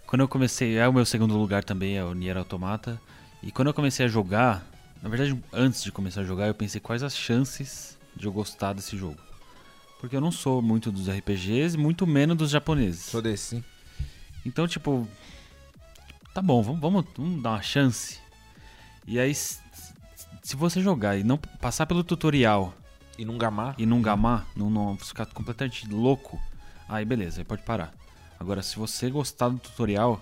Quando 0.07 0.21
eu 0.23 0.29
comecei, 0.29 0.77
é 0.77 0.89
o 0.89 0.93
meu 0.93 1.07
segundo 1.07 1.37
lugar 1.37 1.63
também, 1.65 1.97
é 1.97 2.05
o 2.05 2.13
Nier 2.13 2.37
Automata. 2.37 3.01
E 3.43 3.53
quando 3.53 3.69
eu 3.69 3.75
comecei 3.75 4.05
a 4.05 4.09
jogar, 4.09 4.67
na 5.01 5.09
verdade, 5.09 5.41
antes 5.53 5.83
de 5.83 5.93
começar 5.93 6.23
a 6.23 6.25
jogar, 6.25 6.49
eu 6.49 6.55
pensei 6.55 6.81
quais 6.81 7.03
as 7.03 7.17
chances 7.17 7.97
de 8.15 8.27
eu 8.27 8.33
gostar 8.33 8.73
desse 8.73 8.97
jogo. 8.97 9.19
Porque 10.01 10.17
eu 10.17 10.21
não 10.21 10.33
sou 10.33 10.61
muito 10.61 10.91
dos 10.93 11.09
RPGs, 11.09 11.79
muito 11.79 12.07
menos 12.07 12.37
dos 12.37 12.51
japoneses. 12.51 13.15
desse, 13.23 13.57
sim. 13.57 13.65
Então, 14.45 14.69
tipo, 14.69 15.09
tá 16.35 16.43
bom, 16.43 16.63
vamos, 16.63 16.81
vamos, 16.81 17.05
vamos 17.17 17.43
dar 17.43 17.51
uma 17.51 17.63
chance. 17.63 18.19
E 19.07 19.19
aí, 19.19 19.35
se 19.35 20.57
você 20.57 20.81
jogar 20.83 21.17
e 21.17 21.25
não 21.25 21.39
passar 21.39 21.87
pelo 21.87 22.05
tutorial 22.05 22.75
E 23.19 23.25
não 23.25 23.39
gamar. 23.39 23.75
e 23.79 23.87
não 23.87 24.03
gamar, 24.03 24.47
não, 24.55 24.69
não 24.69 24.97
ficar 24.99 25.27
completamente 25.27 25.89
louco, 25.89 26.39
aí 26.89 27.05
beleza, 27.05 27.41
aí 27.41 27.45
pode 27.45 27.63
parar. 27.63 27.93
Agora, 28.45 28.63
se 28.63 28.77
você 28.79 29.09
gostar 29.09 29.49
do 29.49 29.59
tutorial, 29.59 30.21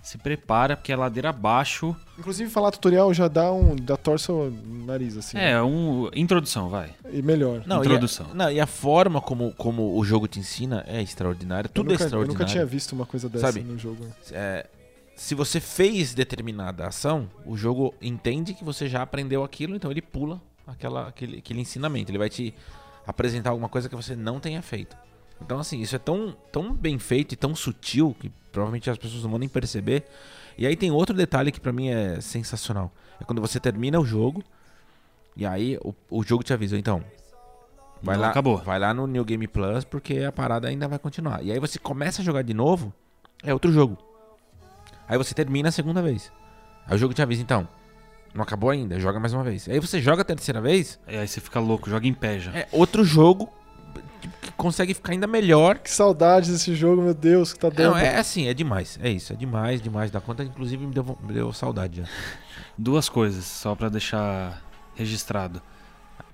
se 0.00 0.16
prepara, 0.18 0.76
porque 0.76 0.92
é 0.92 0.96
ladeira 0.96 1.30
abaixo. 1.30 1.96
Inclusive, 2.16 2.48
falar 2.48 2.70
tutorial 2.70 3.12
já 3.12 3.26
dá 3.26 3.52
um. 3.52 3.74
dá 3.74 3.96
torce 3.96 4.30
o 4.30 4.52
nariz, 4.86 5.16
assim. 5.16 5.36
É, 5.36 5.60
um. 5.60 6.08
Introdução, 6.14 6.68
vai. 6.68 6.94
E 7.12 7.20
melhor. 7.20 7.64
Não, 7.66 7.80
Introdução. 7.80 8.28
E 8.28 8.30
a, 8.30 8.34
não, 8.34 8.50
e 8.52 8.60
a 8.60 8.66
forma 8.68 9.20
como, 9.20 9.52
como 9.54 9.98
o 9.98 10.04
jogo 10.04 10.28
te 10.28 10.38
ensina 10.38 10.84
é 10.86 11.02
extraordinária. 11.02 11.66
Eu 11.66 11.72
Tudo 11.72 11.90
nunca, 11.90 11.94
é 11.94 12.04
Eu 12.04 12.06
extraordinário. 12.06 12.38
nunca 12.38 12.52
tinha 12.52 12.64
visto 12.64 12.92
uma 12.92 13.04
coisa 13.04 13.28
dessa 13.28 13.46
Sabe? 13.48 13.62
no 13.62 13.76
jogo. 13.76 14.06
É, 14.30 14.66
se 15.16 15.34
você 15.34 15.58
fez 15.58 16.14
determinada 16.14 16.86
ação, 16.86 17.28
o 17.44 17.56
jogo 17.56 17.92
entende 18.00 18.54
que 18.54 18.62
você 18.62 18.88
já 18.88 19.02
aprendeu 19.02 19.42
aquilo, 19.42 19.74
então 19.74 19.90
ele 19.90 20.02
pula 20.02 20.40
aquela, 20.64 21.08
aquele, 21.08 21.38
aquele 21.38 21.60
ensinamento. 21.60 22.12
Ele 22.12 22.18
vai 22.18 22.30
te 22.30 22.54
apresentar 23.04 23.50
alguma 23.50 23.68
coisa 23.68 23.88
que 23.88 23.96
você 23.96 24.14
não 24.14 24.38
tenha 24.38 24.62
feito. 24.62 24.96
Então, 25.40 25.58
assim, 25.58 25.80
isso 25.80 25.94
é 25.94 25.98
tão, 25.98 26.34
tão 26.50 26.72
bem 26.72 26.98
feito 26.98 27.32
e 27.32 27.36
tão 27.36 27.54
sutil 27.54 28.16
que 28.18 28.30
provavelmente 28.50 28.88
as 28.90 28.96
pessoas 28.98 29.22
não 29.22 29.30
vão 29.30 29.38
nem 29.38 29.48
perceber. 29.48 30.04
E 30.56 30.66
aí 30.66 30.74
tem 30.76 30.90
outro 30.90 31.14
detalhe 31.14 31.52
que 31.52 31.60
pra 31.60 31.72
mim 31.72 31.88
é 31.88 32.20
sensacional. 32.20 32.90
É 33.20 33.24
quando 33.24 33.40
você 33.40 33.60
termina 33.60 33.98
o 34.00 34.04
jogo 34.04 34.42
E 35.36 35.44
aí 35.44 35.78
o, 35.82 35.94
o 36.10 36.22
jogo 36.22 36.42
te 36.42 36.52
avisa, 36.52 36.78
então. 36.78 37.04
Vai 38.02 38.16
Não 38.16 38.22
lá, 38.22 38.30
acabou. 38.30 38.58
vai 38.58 38.78
lá 38.78 38.92
no 38.94 39.06
New 39.06 39.24
Game 39.24 39.46
Plus 39.46 39.84
porque 39.84 40.20
a 40.20 40.32
parada 40.32 40.68
ainda 40.68 40.88
vai 40.88 40.98
continuar. 40.98 41.42
E 41.42 41.52
aí 41.52 41.58
você 41.58 41.78
começa 41.78 42.22
a 42.22 42.24
jogar 42.24 42.42
de 42.42 42.54
novo, 42.54 42.92
é 43.42 43.52
outro 43.52 43.70
jogo. 43.72 43.96
Aí 45.08 45.16
você 45.18 45.34
termina 45.34 45.68
a 45.68 45.72
segunda 45.72 46.00
vez. 46.02 46.32
Aí 46.86 46.94
o 46.94 46.98
jogo 46.98 47.12
te 47.14 47.20
avisa, 47.22 47.42
então. 47.42 47.68
Não 48.34 48.42
acabou 48.42 48.70
ainda, 48.70 48.98
joga 49.00 49.18
mais 49.20 49.32
uma 49.32 49.42
vez. 49.44 49.68
Aí 49.68 49.80
você 49.80 50.00
joga 50.00 50.22
a 50.22 50.24
terceira 50.24 50.60
vez, 50.60 50.98
E 51.08 51.16
aí 51.16 51.26
você 51.28 51.40
fica 51.40 51.58
louco, 51.60 51.88
joga 51.88 52.06
em 52.06 52.12
pé 52.14 52.38
já. 52.38 52.52
é 52.52 52.68
outro 52.72 53.02
jogo 53.04 53.50
consegue 54.56 54.94
ficar 54.94 55.12
ainda 55.12 55.26
melhor. 55.26 55.78
Que 55.78 55.90
saudades 55.90 56.50
desse 56.50 56.74
jogo, 56.74 57.02
meu 57.02 57.14
Deus, 57.14 57.52
que 57.52 57.58
tá 57.58 57.68
dando. 57.68 57.92
Não, 57.92 57.98
é 57.98 58.16
assim, 58.16 58.46
é 58.48 58.54
demais. 58.54 58.98
É 59.02 59.10
isso, 59.10 59.32
é 59.32 59.36
demais, 59.36 59.80
demais 59.80 60.10
da 60.10 60.20
conta. 60.20 60.42
Inclusive 60.44 60.86
me 60.86 60.92
deu, 60.92 61.18
me 61.22 61.32
deu 61.32 61.52
saudade 61.52 62.00
já. 62.02 62.08
Duas 62.76 63.08
coisas, 63.08 63.44
só 63.44 63.74
pra 63.74 63.88
deixar 63.88 64.62
registrado. 64.94 65.60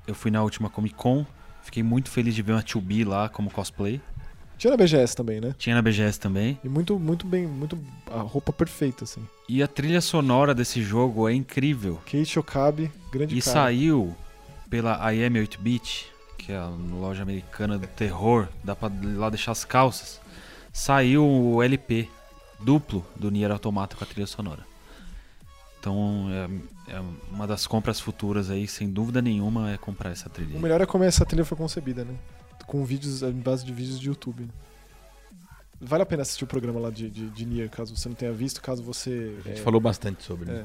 Eu 0.07 0.14
fui 0.14 0.31
na 0.31 0.42
última 0.42 0.69
Comic 0.69 0.95
Con, 0.95 1.25
fiquei 1.62 1.83
muito 1.83 2.11
feliz 2.11 2.35
de 2.35 2.42
ver 2.42 2.52
uma 2.52 2.62
2B 2.62 3.07
lá 3.07 3.28
como 3.28 3.50
cosplay. 3.50 4.00
Tinha 4.59 4.71
na 4.71 4.76
BGS 4.76 5.16
também, 5.16 5.40
né? 5.40 5.54
Tinha 5.59 5.75
na 5.75 5.83
BGS 5.83 6.21
também. 6.21 6.57
E 6.62 6.69
muito, 6.69 6.97
muito 6.97 7.26
bem, 7.26 7.49
muito. 7.49 7.76
A 8.09 8.21
roupa 8.21 8.52
perfeita, 8.52 9.02
assim. 9.02 9.21
E 9.49 9.61
a 9.61 9.66
trilha 9.66 10.00
sonora 10.00 10.54
desse 10.54 10.81
jogo 10.81 11.28
é 11.28 11.35
incrível. 11.35 12.00
Kate 12.04 12.38
Okabe, 12.38 12.88
grande 13.12 13.37
E 13.37 13.42
cara. 13.42 13.52
saiu 13.52 14.14
pela 14.71 15.12
IM 15.12 15.33
8-Bit, 15.35 16.12
que 16.44 16.52
é 16.52 16.56
a 16.56 16.66
loja 16.66 17.22
americana 17.22 17.78
do 17.78 17.87
terror, 17.87 18.49
dá 18.64 18.75
pra 18.75 18.88
ir 18.88 19.16
lá 19.16 19.30
deixar 19.30 19.52
as 19.52 19.64
calças. 19.64 20.20
Saiu 20.72 21.25
o 21.25 21.62
LP 21.62 22.08
duplo 22.61 23.04
do 23.14 23.30
Nier 23.30 23.50
Automata 23.50 23.96
com 23.96 24.02
a 24.02 24.06
trilha 24.06 24.26
sonora. 24.26 24.66
Então 25.78 26.28
é, 26.88 26.94
é 26.94 27.02
uma 27.30 27.46
das 27.46 27.66
compras 27.66 28.00
futuras 28.00 28.50
aí, 28.50 28.66
sem 28.66 28.88
dúvida 28.90 29.22
nenhuma, 29.22 29.72
é 29.72 29.76
comprar 29.76 30.11
essa 30.11 30.28
trilha. 30.28 30.56
O 30.56 30.61
melhor 30.61 30.80
é 30.80 30.87
como 30.87 31.04
essa 31.04 31.25
trilha 31.25 31.44
foi 31.44 31.56
concebida, 31.56 32.04
né? 32.04 32.14
Com 32.66 32.84
vídeos, 32.84 33.22
em 33.22 33.32
base 33.32 33.64
de 33.64 33.72
vídeos 33.72 33.99
de 33.99 34.08
YouTube. 34.08 34.49
Vale 35.80 36.04
a 36.04 36.06
pena 36.06 36.22
assistir 36.22 36.44
o 36.44 36.46
programa 36.46 36.78
lá 36.78 36.90
de, 36.90 37.11
de, 37.11 37.28
de 37.28 37.44
Nier, 37.44 37.68
caso 37.68 37.96
você 37.96 38.08
não 38.08 38.14
tenha 38.14 38.32
visto, 38.32 38.62
caso 38.62 38.82
você. 38.82 39.37
A 39.44 39.49
gente 39.49 39.61
é, 39.61 39.62
falou 39.62 39.80
bastante 39.80 40.22
sobre. 40.22 40.50
né? 40.50 40.64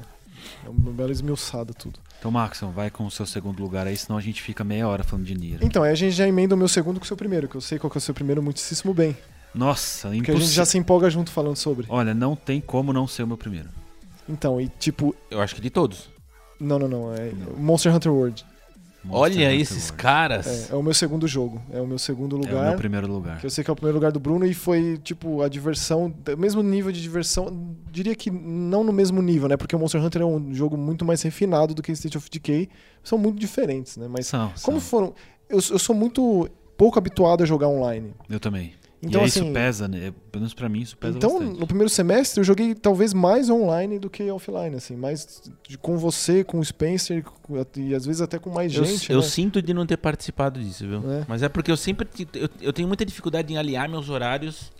é 0.64 0.68
uma 0.68 0.92
bela 0.92 1.12
esmiuçada 1.12 1.72
tudo. 1.72 1.98
Então, 2.18 2.30
Maxon, 2.30 2.70
vai 2.70 2.90
com 2.90 3.06
o 3.06 3.10
seu 3.10 3.26
segundo 3.26 3.62
lugar 3.62 3.86
aí, 3.86 3.96
senão 3.96 4.18
a 4.18 4.20
gente 4.20 4.42
fica 4.42 4.64
meia 4.64 4.88
hora 4.88 5.04
falando 5.04 5.24
de 5.24 5.34
Nier. 5.34 5.60
Então, 5.62 5.82
aí 5.82 5.92
a 5.92 5.94
gente 5.94 6.12
já 6.12 6.26
emenda 6.26 6.54
o 6.54 6.58
meu 6.58 6.68
segundo 6.68 6.98
com 6.98 7.04
o 7.04 7.06
seu 7.06 7.16
primeiro, 7.16 7.48
que 7.48 7.56
eu 7.56 7.60
sei 7.60 7.78
qual 7.78 7.90
que 7.90 7.96
é 7.96 8.00
o 8.00 8.02
seu 8.02 8.14
primeiro 8.14 8.42
muitíssimo 8.42 8.92
bem. 8.92 9.16
Nossa, 9.54 10.10
Porque 10.10 10.30
a 10.30 10.34
gente 10.34 10.50
já 10.50 10.64
se 10.64 10.76
empolga 10.76 11.08
junto 11.08 11.30
falando 11.30 11.56
sobre. 11.56 11.86
Olha, 11.88 12.14
não 12.14 12.36
tem 12.36 12.60
como 12.60 12.92
não 12.92 13.06
ser 13.06 13.22
o 13.22 13.26
meu 13.26 13.36
primeiro. 13.36 13.68
Então, 14.28 14.60
e 14.60 14.68
tipo. 14.68 15.14
Eu 15.30 15.40
acho 15.40 15.54
que 15.54 15.60
de 15.60 15.70
todos. 15.70 16.10
Não, 16.60 16.78
não, 16.78 16.88
não. 16.88 17.14
É 17.14 17.32
Não. 17.32 17.56
Monster 17.56 17.94
Hunter 17.94 18.12
World. 18.12 18.44
Monster 19.04 19.20
Olha 19.22 19.46
Hunter 19.48 19.60
esses 19.60 19.84
World. 19.88 19.92
caras. 20.02 20.70
É, 20.70 20.72
é 20.72 20.76
o 20.76 20.82
meu 20.82 20.92
segundo 20.92 21.26
jogo. 21.28 21.62
É 21.72 21.80
o 21.80 21.86
meu 21.86 21.98
segundo 21.98 22.36
É 22.36 22.38
o 22.38 22.42
lugar. 22.42 22.68
meu 22.70 22.76
primeiro 22.78 23.06
lugar. 23.06 23.38
Que 23.40 23.46
eu 23.46 23.50
sei 23.50 23.62
que 23.62 23.70
é 23.70 23.72
o 23.72 23.76
primeiro 23.76 23.96
lugar 23.96 24.10
do 24.12 24.18
Bruno 24.20 24.44
e 24.44 24.52
foi, 24.52 24.98
tipo, 25.02 25.40
a 25.42 25.48
diversão, 25.48 26.12
o 26.34 26.36
mesmo 26.36 26.62
nível 26.62 26.90
de 26.92 27.00
diversão, 27.00 27.74
diria 27.90 28.14
que 28.14 28.30
não 28.30 28.82
no 28.82 28.92
mesmo 28.92 29.22
nível, 29.22 29.48
né? 29.48 29.56
Porque 29.56 29.74
o 29.74 29.78
Monster 29.78 30.02
Hunter 30.04 30.22
é 30.22 30.24
um 30.26 30.52
jogo 30.52 30.76
muito 30.76 31.04
mais 31.04 31.22
refinado 31.22 31.74
do 31.74 31.82
que 31.82 31.92
State 31.92 32.18
of 32.18 32.28
Decay. 32.30 32.68
São 33.02 33.16
muito 33.16 33.38
diferentes, 33.38 33.96
né? 33.96 34.06
Mas 34.08 34.26
São, 34.26 34.52
como 34.62 34.80
são. 34.80 34.88
foram. 34.88 35.14
Eu, 35.48 35.58
eu 35.70 35.78
sou 35.78 35.94
muito 35.94 36.48
pouco 36.76 36.98
habituado 36.98 37.42
a 37.42 37.46
jogar 37.46 37.68
online. 37.68 38.12
Eu 38.28 38.38
também. 38.40 38.72
Então, 39.00 39.20
e 39.20 39.24
aí 39.24 39.28
assim. 39.30 39.44
isso 39.44 39.52
pesa, 39.52 39.86
né? 39.86 40.12
Pelo 40.32 40.40
menos 40.42 40.54
pra 40.54 40.68
mim 40.68 40.80
isso 40.80 40.96
pesa 40.96 41.16
então, 41.16 41.38
bastante. 41.38 41.60
no 41.60 41.66
primeiro 41.68 41.88
semestre, 41.88 42.40
eu 42.40 42.44
joguei 42.44 42.74
talvez 42.74 43.14
mais 43.14 43.48
online 43.48 43.98
do 43.98 44.10
que 44.10 44.28
offline, 44.30 44.74
assim. 44.74 44.96
Mais 44.96 45.40
de- 45.68 45.78
com 45.78 45.96
você, 45.96 46.42
com 46.42 46.58
o 46.58 46.64
Spencer 46.64 47.22
com- 47.22 47.56
e 47.76 47.94
às 47.94 48.04
vezes 48.04 48.20
até 48.20 48.38
com 48.40 48.50
mais 48.50 48.74
Eu, 48.74 48.84
gente. 48.84 49.10
eu 49.12 49.20
né? 49.20 49.24
sinto 49.24 49.62
de 49.62 49.72
não 49.72 49.86
ter 49.86 49.96
participado 49.98 50.58
disso, 50.60 50.84
viu? 50.86 50.98
É. 51.12 51.24
Mas 51.28 51.42
é 51.44 51.48
porque 51.48 51.70
eu 51.70 51.76
sempre. 51.76 52.08
Eu, 52.34 52.48
eu 52.60 52.72
tenho 52.72 52.88
muita 52.88 53.04
dificuldade 53.06 53.52
em 53.52 53.56
aliar 53.56 53.88
meus 53.88 54.08
horários 54.10 54.72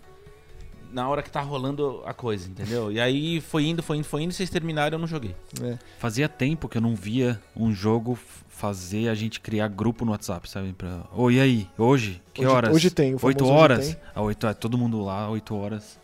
na 0.91 1.07
hora 1.07 1.21
que 1.21 1.29
tá 1.29 1.39
rolando 1.39 2.01
a 2.03 2.13
coisa, 2.13 2.49
entendeu? 2.49 2.91
E 2.91 2.99
aí 2.99 3.39
foi 3.39 3.65
indo, 3.67 3.83
foi 3.83 3.97
indo, 3.97 4.03
foi 4.05 4.23
indo, 4.23 4.33
vocês 4.33 4.49
terminaram 4.49 4.95
eu 4.95 4.99
não 4.99 5.07
joguei. 5.07 5.35
É. 5.63 5.77
Fazia 5.99 6.27
tempo 6.27 6.67
que 6.67 6.77
eu 6.77 6.81
não 6.81 6.95
via 6.95 7.39
um 7.55 7.71
jogo 7.71 8.17
fazer 8.59 9.07
a 9.07 9.15
gente 9.15 9.39
criar 9.39 9.69
grupo 9.69 10.03
no 10.03 10.11
WhatsApp, 10.11 10.49
sabe? 10.49 10.73
Pra... 10.73 11.05
Ô, 11.15 11.31
e 11.31 11.39
aí? 11.39 11.67
Hoje? 11.77 12.21
Que 12.33 12.41
Hoje- 12.45 12.49
horas? 12.53 12.75
hoje 12.75 12.89
tem, 12.91 13.13
o 13.15 13.19
Oito 13.23 13.39
famoso 13.39 13.43
hoje 13.45 13.51
horas? 13.63 13.87
tem. 13.87 13.97
Ah, 14.13 14.21
oito 14.21 14.43
horas. 14.45 14.57
Todo 14.59 14.77
mundo 14.77 15.01
lá, 15.01 15.29
oito 15.29 15.55
horas. 15.55 15.97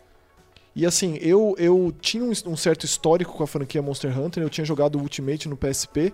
E 0.74 0.86
assim, 0.86 1.16
eu, 1.22 1.54
eu 1.58 1.94
tinha 2.00 2.24
um, 2.24 2.32
um 2.48 2.56
certo 2.56 2.86
histórico 2.86 3.34
com 3.34 3.44
a 3.44 3.48
franquia 3.48 3.82
Monster 3.82 4.18
Hunter, 4.18 4.42
eu 4.42 4.50
tinha 4.50 4.64
jogado 4.64 4.98
Ultimate 4.98 5.50
no 5.50 5.58
PSP, 5.58 6.14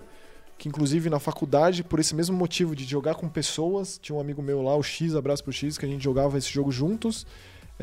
que 0.57 0.67
inclusive 0.67 1.09
na 1.11 1.19
faculdade, 1.19 1.83
por 1.83 1.99
esse 1.99 2.13
mesmo 2.15 2.35
motivo 2.35 2.75
de 2.75 2.85
jogar 2.85 3.13
com 3.15 3.27
pessoas, 3.29 3.99
tinha 4.01 4.15
um 4.15 4.19
amigo 4.19 4.41
meu 4.41 4.61
lá, 4.63 4.75
o 4.75 4.81
X, 4.83 5.15
abraço 5.15 5.43
pro 5.43 5.53
X, 5.53 5.77
que 5.77 5.85
a 5.85 5.89
gente 5.89 6.03
jogava 6.03 6.37
esse 6.39 6.49
jogo 6.51 6.71
juntos. 6.71 7.25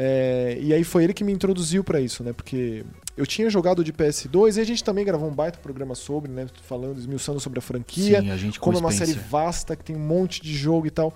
É, 0.01 0.57
e 0.63 0.73
aí 0.73 0.85
foi 0.85 1.03
ele 1.03 1.13
que 1.13 1.25
me 1.25 1.33
introduziu 1.33 1.83
pra 1.83 2.01
isso, 2.01 2.23
né? 2.23 2.33
Porque 2.33 2.85
eu 3.17 3.27
tinha 3.27 3.51
jogado 3.51 3.83
de 3.83 3.93
PS2 3.93 4.57
e 4.57 4.61
a 4.61 4.65
gente 4.65 4.85
também 4.85 5.05
gravou 5.05 5.29
um 5.29 5.35
baita 5.35 5.59
programa 5.59 5.97
sobre, 5.97 6.31
né? 6.31 6.47
Falando, 6.63 6.97
esmiuçando 6.99 7.41
sobre 7.41 7.59
a 7.59 7.63
franquia 7.63 8.23
Sim, 8.23 8.31
a 8.31 8.37
gente 8.37 8.61
com 8.61 8.67
como 8.67 8.77
é 8.79 8.81
uma 8.81 8.93
série 8.93 9.13
vasta 9.15 9.75
que 9.75 9.83
tem 9.85 9.97
um 9.97 9.99
monte 9.99 10.41
de 10.41 10.55
jogo 10.57 10.87
e 10.87 10.91
tal. 10.91 11.13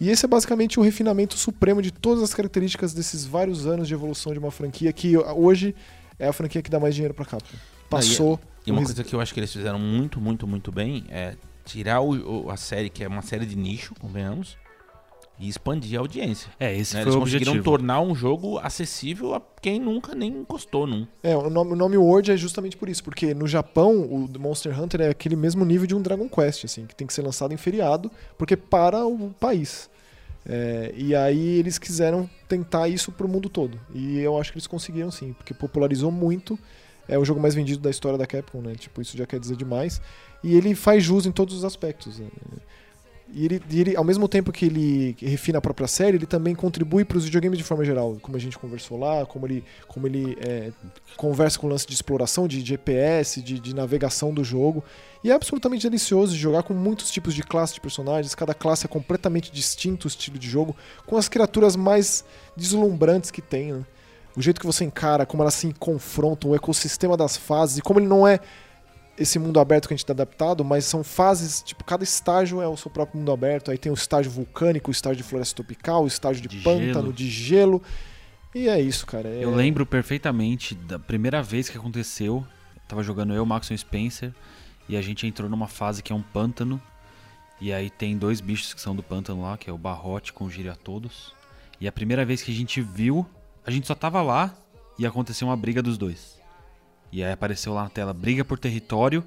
E 0.00 0.08
esse 0.08 0.24
é 0.24 0.28
basicamente 0.28 0.78
o 0.78 0.82
refinamento 0.82 1.36
supremo 1.36 1.82
de 1.82 1.90
todas 1.90 2.22
as 2.22 2.32
características 2.32 2.94
desses 2.94 3.24
vários 3.26 3.66
anos 3.66 3.88
de 3.88 3.94
evolução 3.94 4.32
de 4.32 4.38
uma 4.38 4.52
franquia 4.52 4.92
que 4.92 5.16
hoje 5.18 5.74
é 6.16 6.28
a 6.28 6.32
franquia 6.32 6.62
que 6.62 6.70
dá 6.70 6.78
mais 6.78 6.94
dinheiro 6.94 7.12
pra 7.12 7.24
Capcom. 7.24 7.56
Passou. 7.90 8.38
E 8.64 8.70
uma 8.70 8.80
o 8.80 8.84
coisa 8.84 9.02
que 9.02 9.12
eu 9.12 9.20
acho 9.20 9.34
que 9.34 9.40
eles 9.40 9.52
fizeram 9.52 9.78
muito, 9.80 10.20
muito, 10.20 10.46
muito 10.46 10.70
bem 10.70 11.04
é 11.10 11.34
tirar 11.64 12.00
o- 12.00 12.44
o- 12.46 12.50
a 12.50 12.56
série, 12.56 12.88
que 12.88 13.02
é 13.02 13.08
uma 13.08 13.22
série 13.22 13.44
de 13.44 13.56
nicho, 13.56 13.92
convenhamos, 13.98 14.56
e 15.40 15.48
expandir 15.48 15.98
a 15.98 16.02
audiência. 16.02 16.50
É, 16.60 16.76
esse 16.76 16.94
né? 16.94 17.02
foi 17.02 17.10
Eles 17.10 17.16
o 17.16 17.20
conseguiram 17.20 17.52
objetivo. 17.52 17.64
tornar 17.64 18.00
um 18.02 18.14
jogo 18.14 18.58
acessível 18.58 19.34
a 19.34 19.42
quem 19.62 19.80
nunca 19.80 20.14
nem 20.14 20.30
encostou 20.30 20.86
num. 20.86 21.06
É, 21.22 21.34
o 21.36 21.48
nome, 21.48 21.72
o 21.72 21.76
nome 21.76 21.96
World 21.96 22.30
é 22.30 22.36
justamente 22.36 22.76
por 22.76 22.88
isso, 22.88 23.02
porque 23.02 23.32
no 23.32 23.46
Japão 23.46 24.02
o 24.02 24.28
Monster 24.38 24.78
Hunter 24.78 25.00
é 25.00 25.08
aquele 25.08 25.36
mesmo 25.36 25.64
nível 25.64 25.86
de 25.86 25.94
um 25.94 26.02
Dragon 26.02 26.28
Quest, 26.28 26.66
assim, 26.66 26.84
que 26.86 26.94
tem 26.94 27.06
que 27.06 27.14
ser 27.14 27.22
lançado 27.22 27.54
em 27.54 27.56
feriado, 27.56 28.10
porque 28.36 28.56
para 28.56 29.06
o 29.06 29.30
país. 29.40 29.88
É, 30.44 30.92
e 30.96 31.14
aí 31.14 31.58
eles 31.58 31.78
quiseram 31.78 32.28
tentar 32.48 32.88
isso 32.88 33.10
pro 33.12 33.28
mundo 33.28 33.48
todo. 33.48 33.80
E 33.94 34.18
eu 34.18 34.38
acho 34.38 34.52
que 34.52 34.58
eles 34.58 34.66
conseguiram 34.66 35.10
sim, 35.10 35.32
porque 35.32 35.54
popularizou 35.54 36.10
muito. 36.10 36.58
É 37.08 37.18
o 37.18 37.24
jogo 37.24 37.40
mais 37.40 37.54
vendido 37.54 37.80
da 37.80 37.90
história 37.90 38.16
da 38.16 38.26
Capcom, 38.26 38.60
né? 38.60 38.74
Tipo, 38.74 39.02
isso 39.02 39.16
já 39.16 39.26
quer 39.26 39.40
dizer 39.40 39.56
demais. 39.56 40.00
E 40.44 40.54
ele 40.54 40.74
faz 40.74 41.02
jus 41.02 41.26
em 41.26 41.32
todos 41.32 41.54
os 41.56 41.64
aspectos. 41.64 42.18
né? 42.18 42.28
E 43.32 43.44
ele, 43.44 43.62
ele, 43.70 43.96
ao 43.96 44.02
mesmo 44.02 44.26
tempo 44.28 44.50
que 44.50 44.66
ele 44.66 45.16
refina 45.20 45.58
a 45.58 45.60
própria 45.60 45.86
série, 45.86 46.16
ele 46.16 46.26
também 46.26 46.54
contribui 46.54 47.04
para 47.04 47.16
os 47.16 47.24
videogames 47.24 47.58
de 47.58 47.64
forma 47.64 47.84
geral, 47.84 48.16
como 48.20 48.36
a 48.36 48.40
gente 48.40 48.58
conversou 48.58 48.98
lá, 48.98 49.24
como 49.24 49.46
ele, 49.46 49.64
como 49.86 50.06
ele 50.06 50.36
é, 50.40 50.72
conversa 51.16 51.58
com 51.58 51.66
o 51.66 51.70
lance 51.70 51.86
de 51.86 51.94
exploração, 51.94 52.48
de 52.48 52.60
GPS, 52.60 53.40
de, 53.40 53.60
de 53.60 53.74
navegação 53.74 54.34
do 54.34 54.42
jogo. 54.42 54.82
E 55.22 55.30
é 55.30 55.34
absolutamente 55.34 55.82
delicioso 55.82 56.32
de 56.32 56.38
jogar 56.38 56.62
com 56.62 56.74
muitos 56.74 57.10
tipos 57.10 57.34
de 57.34 57.42
classe 57.42 57.74
de 57.74 57.80
personagens, 57.80 58.34
cada 58.34 58.54
classe 58.54 58.86
é 58.86 58.88
completamente 58.88 59.52
distinto 59.52 60.06
o 60.06 60.08
estilo 60.08 60.38
de 60.38 60.48
jogo, 60.48 60.74
com 61.06 61.16
as 61.16 61.28
criaturas 61.28 61.76
mais 61.76 62.24
deslumbrantes 62.56 63.30
que 63.30 63.42
tem. 63.42 63.72
né? 63.72 63.84
O 64.36 64.42
jeito 64.42 64.60
que 64.60 64.66
você 64.66 64.84
encara, 64.84 65.26
como 65.26 65.42
elas 65.42 65.54
se 65.54 65.72
confrontam, 65.78 66.50
o 66.50 66.54
ecossistema 66.54 67.16
das 67.16 67.36
fases, 67.36 67.78
e 67.78 67.82
como 67.82 68.00
ele 68.00 68.06
não 68.06 68.26
é 68.26 68.40
esse 69.20 69.38
mundo 69.38 69.60
aberto 69.60 69.86
que 69.86 69.94
a 69.94 69.96
gente 69.96 70.02
está 70.02 70.12
adaptado, 70.14 70.64
mas 70.64 70.84
são 70.86 71.04
fases, 71.04 71.62
tipo, 71.62 71.84
cada 71.84 72.02
estágio 72.02 72.60
é 72.60 72.66
o 72.66 72.76
seu 72.76 72.90
próprio 72.90 73.18
mundo 73.18 73.30
aberto. 73.30 73.70
Aí 73.70 73.76
tem 73.78 73.92
o 73.92 73.94
estágio 73.94 74.30
vulcânico, 74.32 74.90
o 74.90 74.92
estágio 74.92 75.18
de 75.18 75.22
floresta 75.22 75.56
tropical, 75.56 76.04
o 76.04 76.06
estágio 76.06 76.40
de, 76.42 76.48
De 76.48 76.58
pântano, 76.64 76.92
gelo. 76.92 77.12
de 77.12 77.28
gelo. 77.30 77.82
E 78.54 78.68
é 78.68 78.80
isso, 78.80 79.06
cara. 79.06 79.28
é- 79.28 79.44
Eu 79.44 79.54
lembro 79.54 79.84
perfeitamente 79.86 80.74
da 80.74 80.98
primeira 80.98 81.42
vez 81.42 81.68
que 81.68 81.76
aconteceu. 81.78 82.44
Tava 82.88 83.02
jogando 83.02 83.32
eu, 83.34 83.44
Maxon 83.46 83.74
e 83.74 83.78
Spencer, 83.78 84.32
e 84.88 84.96
a 84.96 85.02
gente 85.02 85.26
entrou 85.26 85.48
numa 85.48 85.68
fase 85.68 86.02
que 86.02 86.12
é 86.12 86.16
um 86.16 86.22
pântano. 86.22 86.80
E 87.60 87.72
aí 87.74 87.90
tem 87.90 88.16
dois 88.16 88.40
bichos 88.40 88.72
que 88.72 88.80
são 88.80 88.96
do 88.96 89.02
pântano 89.02 89.42
lá, 89.42 89.58
que 89.58 89.68
é 89.68 89.72
o 89.72 89.76
Barrote 89.78 90.32
com 90.32 90.46
o 90.46 90.50
Giriatodos. 90.50 91.34
E 91.78 91.86
a 91.86 91.92
primeira 91.92 92.24
vez 92.24 92.42
que 92.42 92.50
a 92.50 92.54
gente 92.54 92.80
viu, 92.80 93.24
a 93.66 93.70
gente 93.70 93.86
só 93.86 93.94
tava 93.94 94.22
lá 94.22 94.52
e 94.98 95.06
aconteceu 95.06 95.46
uma 95.46 95.56
briga 95.56 95.82
dos 95.82 95.98
dois. 95.98 96.39
E 97.12 97.24
aí 97.24 97.32
apareceu 97.32 97.72
lá 97.74 97.84
na 97.84 97.90
tela 97.90 98.12
briga 98.12 98.44
por 98.44 98.58
território 98.58 99.24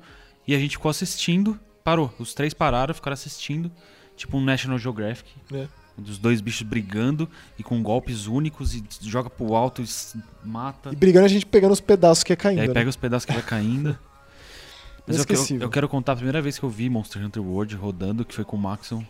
e 0.48 0.56
a 0.56 0.60
gente 0.60 0.78
ficou 0.78 0.90
assistindo, 0.90 1.60
parou. 1.84 2.14
Os 2.18 2.34
três 2.34 2.54
pararam, 2.54 2.94
ficaram 2.94 3.14
assistindo, 3.14 3.72
tipo 4.16 4.38
um 4.38 4.42
National 4.44 4.78
Geographic. 4.78 5.30
É. 5.54 5.68
Dos 5.96 6.18
dois 6.18 6.42
bichos 6.42 6.64
brigando 6.64 7.30
e 7.58 7.62
com 7.62 7.84
golpes 7.84 8.26
únicos 8.26 8.74
e 8.74 8.84
joga 9.02 9.30
pro 9.30 9.54
alto 9.54 9.82
e 9.82 9.88
mata. 10.44 10.90
E 10.92 10.96
brigando 10.96 11.26
a 11.26 11.30
gente 11.30 11.46
pegando 11.46 11.72
os 11.72 11.80
pedaços 11.82 12.24
que 12.24 12.34
é 12.34 12.36
caindo. 12.36 12.58
E 12.58 12.62
aí 12.62 12.68
né? 12.68 12.74
pega 12.74 12.90
os 12.90 12.96
pedaços 12.96 13.26
que 13.26 13.34
vai 13.34 13.44
caindo. 13.44 13.98
Mas 15.06 15.18
eu, 15.18 15.26
que- 15.26 15.34
eu, 15.34 15.36
Inesquecível. 15.36 15.68
eu 15.68 15.70
quero 15.70 15.88
contar 15.90 16.14
a 16.14 16.16
primeira 16.16 16.42
vez 16.42 16.58
que 16.58 16.64
eu 16.64 16.70
vi 16.70 16.90
Monster 16.90 17.24
Hunter 17.24 17.44
World 17.44 17.76
rodando, 17.76 18.26
que 18.26 18.34
foi 18.34 18.44
com 18.46 18.56
o 18.56 18.60
Maxon. 18.60 19.06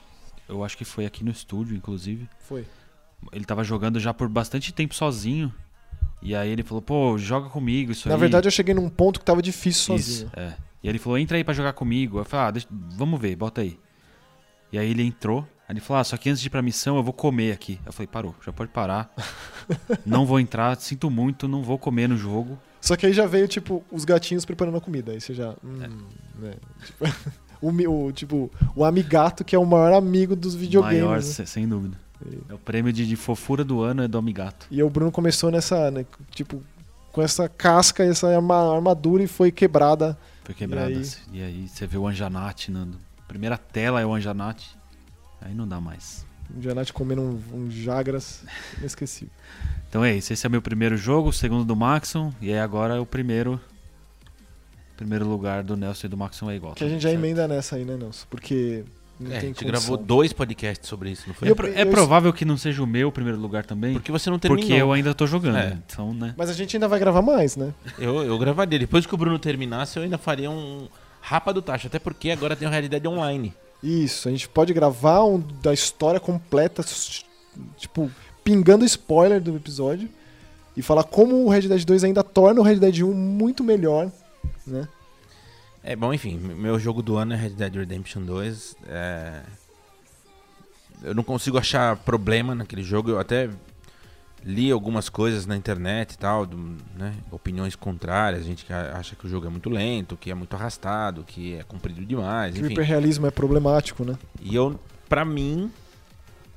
Eu 0.50 0.64
acho 0.64 0.78
que 0.78 0.84
foi 0.84 1.06
aqui 1.06 1.24
no 1.24 1.32
estúdio, 1.32 1.76
inclusive. 1.76 2.28
Foi. 2.40 2.66
Ele 3.32 3.46
tava 3.46 3.64
jogando 3.64 4.00
já 4.00 4.14
por 4.14 4.28
bastante 4.28 4.74
tempo 4.74 4.94
sozinho. 4.94 5.54
E 6.24 6.34
aí 6.36 6.50
ele 6.50 6.64
falou, 6.64 6.82
pô, 6.82 7.18
joga 7.18 7.50
comigo 7.50 7.92
isso 7.92 8.08
Na 8.08 8.16
aí. 8.16 8.20
verdade, 8.22 8.48
eu 8.48 8.52
cheguei 8.52 8.74
num 8.74 8.88
ponto 8.90 9.20
que 9.20 9.26
tava 9.26 9.42
difícil 9.42 9.96
Isso, 9.96 10.12
sozinho. 10.12 10.32
é. 10.36 10.54
E 10.82 10.88
ele 10.90 10.98
falou, 11.00 11.18
entra 11.18 11.36
aí 11.38 11.44
pra 11.44 11.54
jogar 11.54 11.74
comigo. 11.74 12.18
Eu 12.20 12.26
falei, 12.26 12.48
ah, 12.48 12.52
deixa- 12.52 12.68
vamos 12.72 13.20
ver, 13.20 13.36
bota 13.36 13.62
aí. 13.62 13.78
E 14.72 14.78
aí 14.78 14.90
ele 14.90 15.04
entrou. 15.04 15.42
Aí 15.68 15.74
ele 15.74 15.80
falou, 15.80 16.02
ah, 16.02 16.04
só 16.04 16.16
que 16.18 16.30
antes 16.30 16.42
de 16.42 16.48
ir 16.48 16.50
pra 16.50 16.62
missão 16.62 16.96
eu 16.98 17.04
vou 17.04 17.14
comer 17.14 17.52
aqui. 17.52 17.80
Eu 17.86 17.92
falei, 17.94 18.08
parou, 18.08 18.34
já 18.46 18.52
pode 18.54 18.72
parar. 18.72 19.14
não 20.06 20.26
vou 20.26 20.40
entrar, 20.40 20.76
sinto 20.80 21.10
muito, 21.10 21.48
não 21.48 21.62
vou 21.62 21.78
comer 21.78 22.08
no 22.10 22.18
jogo. 22.18 22.58
Só 22.82 22.96
que 22.98 23.06
aí 23.06 23.14
já 23.14 23.26
veio, 23.26 23.48
tipo, 23.48 23.84
os 23.92 24.04
gatinhos 24.04 24.44
preparando 24.46 24.78
a 24.78 24.82
comida. 24.82 25.12
Aí 25.14 25.22
você 25.22 25.34
já. 25.34 25.56
Hum, 25.64 26.06
né? 26.40 26.54
Tipo, 26.86 27.06
o, 27.62 28.12
tipo, 28.12 28.52
o 28.76 28.84
amigato, 28.84 29.44
que 29.46 29.56
é 29.56 29.60
o 29.60 29.66
maior 29.66 29.94
amigo 29.94 30.36
dos 30.36 30.54
videogames. 30.54 31.02
Maior, 31.02 31.16
né? 31.16 31.22
se- 31.22 31.46
sem 31.46 31.66
dúvida. 31.68 31.98
É 32.50 32.54
o 32.54 32.58
prêmio 32.58 32.92
de, 32.94 33.08
de 33.08 33.16
fofura 33.16 33.64
do 33.64 33.82
ano 33.82 34.04
é 34.04 34.08
do 34.08 34.18
Amigato. 34.18 34.68
E 34.72 34.82
o 34.84 34.90
Bruno 34.90 35.12
começou 35.12 35.52
nessa, 35.52 35.90
né, 35.92 36.06
tipo, 36.32 36.62
com 37.12 37.22
essa 37.22 37.48
casca, 37.50 38.04
essa 38.04 38.28
arma- 38.34 38.74
armadura 38.76 39.24
e 39.24 39.28
foi 39.28 39.52
quebrada. 39.52 40.18
Foi 40.44 40.54
quebrada. 40.56 40.92
E 40.92 40.96
aí? 40.96 41.06
E 41.34 41.42
aí, 41.44 41.68
você 41.68 41.86
vê 41.88 41.98
o 41.98 42.08
Anjanate, 42.08 42.72
Nando. 42.72 42.98
Primeira 43.28 43.58
tela 43.58 44.02
é 44.02 44.06
o 44.06 44.14
Anjanate. 44.14 44.76
Aí 45.42 45.54
não 45.54 45.68
dá 45.68 45.80
mais. 45.82 46.26
O 46.56 46.62
Janate 46.62 46.94
comendo 46.94 47.22
um, 47.22 47.42
um 47.54 47.72
Jagras 47.72 48.44
inesquecível. 48.78 49.34
Então 49.90 50.04
é 50.04 50.16
isso. 50.16 50.32
Esse 50.34 50.46
é 50.46 50.50
meu 50.50 50.62
primeiro 50.62 50.96
jogo, 50.98 51.30
o 51.30 51.34
segundo 51.34 51.64
do 51.66 51.76
Maxon. 51.76 52.34
E 52.42 52.52
aí 52.52 52.60
agora 52.60 52.96
é 52.96 53.00
o 53.00 53.06
primeiro. 53.06 53.60
Primeiro 54.96 55.28
lugar 55.28 55.64
do 55.64 55.76
Nelson 55.76 56.08
e 56.08 56.10
do 56.10 56.18
Maxon 56.18 56.50
é 56.52 56.56
igual. 56.56 56.76
Que 56.76 56.84
a 56.84 56.90
gente 56.90 57.02
já 57.02 57.12
emenda 57.12 57.48
nessa 57.48 57.76
aí, 57.76 57.84
né, 57.84 57.98
Nelson? 57.98 58.26
Porque 58.30 58.84
não 59.20 59.32
É, 59.32 59.38
a 59.38 59.40
gente 59.40 59.56
condição. 59.64 59.68
gravou 59.68 59.98
dois 59.98 60.34
podcasts 60.34 60.88
sobre 60.90 61.12
isso, 61.12 61.24
não 61.28 61.34
foi? 61.34 61.50
Eu- 61.50 61.56
É 61.76 61.86
provável 61.86 62.34
que 62.34 62.44
não 62.46 62.58
seja 62.58 62.82
o 62.84 62.88
meu 62.88 63.12
primeiro 63.12 63.40
lugar 63.40 63.66
também. 63.66 63.94
Porque 63.94 64.12
você 64.12 64.30
não 64.30 64.40
terminou. 64.40 64.66
Porque 64.66 64.80
eu 64.82 64.92
ainda 64.92 65.14
tô 65.14 65.26
jogando. 65.28 65.58
É. 65.58 65.78
Então, 65.86 66.14
né? 66.14 66.34
Mas 66.38 66.50
a 66.50 66.54
gente 66.54 66.76
ainda 66.76 66.88
vai 66.88 67.00
gravar 67.00 67.22
mais, 67.22 67.56
né? 67.56 67.74
Eu, 68.00 68.24
eu 68.24 68.38
gravaria. 68.38 68.78
Depois 68.80 69.06
que 69.06 69.14
o 69.14 69.18
Bruno 69.18 69.38
terminasse, 69.40 69.98
eu 69.98 70.04
ainda 70.04 70.18
faria 70.18 70.50
um 70.50 70.88
rapa 71.22 71.54
do 71.54 71.62
tacho. 71.62 71.88
Até 71.88 72.00
porque 72.00 72.32
agora 72.32 72.56
tem 72.56 72.68
uma 72.68 72.72
realidade 72.72 73.08
online. 73.08 73.54
Isso, 73.82 74.28
a 74.28 74.32
gente 74.32 74.48
pode 74.50 74.74
gravar 74.74 75.24
um 75.26 75.40
da 75.62 75.74
história 75.74 76.20
completa, 76.20 76.84
tipo, 77.78 78.10
pingando 78.44 78.84
spoiler 78.86 79.42
do 79.42 79.56
episódio 79.56 80.10
e 80.76 80.82
falar 80.82 81.04
como 81.04 81.46
o 81.46 81.50
Red 81.50 81.68
Dead 81.68 81.84
2 81.86 82.04
ainda 82.04 82.24
torna 82.24 82.60
o 82.62 82.64
Red 82.64 82.78
Dead 82.78 83.02
1 83.04 83.14
muito 83.14 83.64
melhor, 83.64 84.10
né? 84.66 84.88
É, 85.84 85.96
bom, 85.96 86.14
enfim, 86.14 86.38
meu 86.38 86.80
jogo 86.80 87.02
do 87.02 87.18
ano 87.18 87.34
é 87.34 87.36
Red 87.36 87.50
Dead 87.52 87.76
Redemption 87.76 88.22
2. 88.24 88.76
É... 88.88 89.42
Eu 91.02 91.14
não 91.14 91.24
consigo 91.24 91.58
achar 91.58 91.98
problema 91.98 92.56
naquele 92.56 92.82
jogo. 92.84 93.10
Eu 93.10 93.20
até 93.20 93.50
li 94.46 94.72
algumas 94.72 95.10
coisas 95.10 95.46
na 95.46 95.56
internet 95.58 96.14
e 96.14 96.18
tal, 96.18 96.46
do- 96.46 96.78
né? 96.96 97.14
opiniões 97.30 97.76
contrárias. 97.76 98.46
Gente 98.46 98.64
que 98.64 98.72
acha 98.72 99.14
que 99.16 99.26
o 99.26 99.30
jogo 99.30 99.48
é 99.48 99.50
muito 99.50 99.70
lento, 99.70 100.16
que 100.16 100.32
é 100.32 100.34
muito 100.34 100.56
arrastado, 100.56 101.24
que 101.26 101.56
é 101.56 101.64
comprido 101.64 102.06
demais, 102.06 102.56
Que 102.56 102.62
o 102.62 102.72
hiperrealismo 102.72 103.28
é 103.28 103.32
problemático, 103.32 104.06
né? 104.06 104.18
E 104.42 104.56
eu, 104.56 104.80
pra 105.10 105.26
mim, 105.26 105.70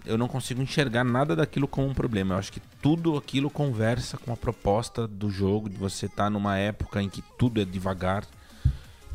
eu 0.05 0.17
não 0.17 0.29
consigo 0.29 0.63
enxergar 0.63 1.03
nada 1.03 1.35
daquilo 1.35 1.67
como 1.67 1.89
um 1.89 1.95
problema. 1.95 2.35
Eu 2.35 2.39
acho 2.39 2.53
que 2.53 2.61
tudo 2.81 3.17
aquilo 3.17 3.51
conversa 3.51 4.17
com 4.17 4.33
a 4.33 4.37
proposta 4.37 5.09
do 5.09 5.29
jogo, 5.29 5.69
de 5.69 5.77
você 5.77 6.07
estar 6.07 6.31
numa 6.31 6.57
época 6.57 7.03
em 7.03 7.09
que 7.09 7.23
tudo 7.37 7.61
é 7.61 7.65
devagar, 7.65 8.25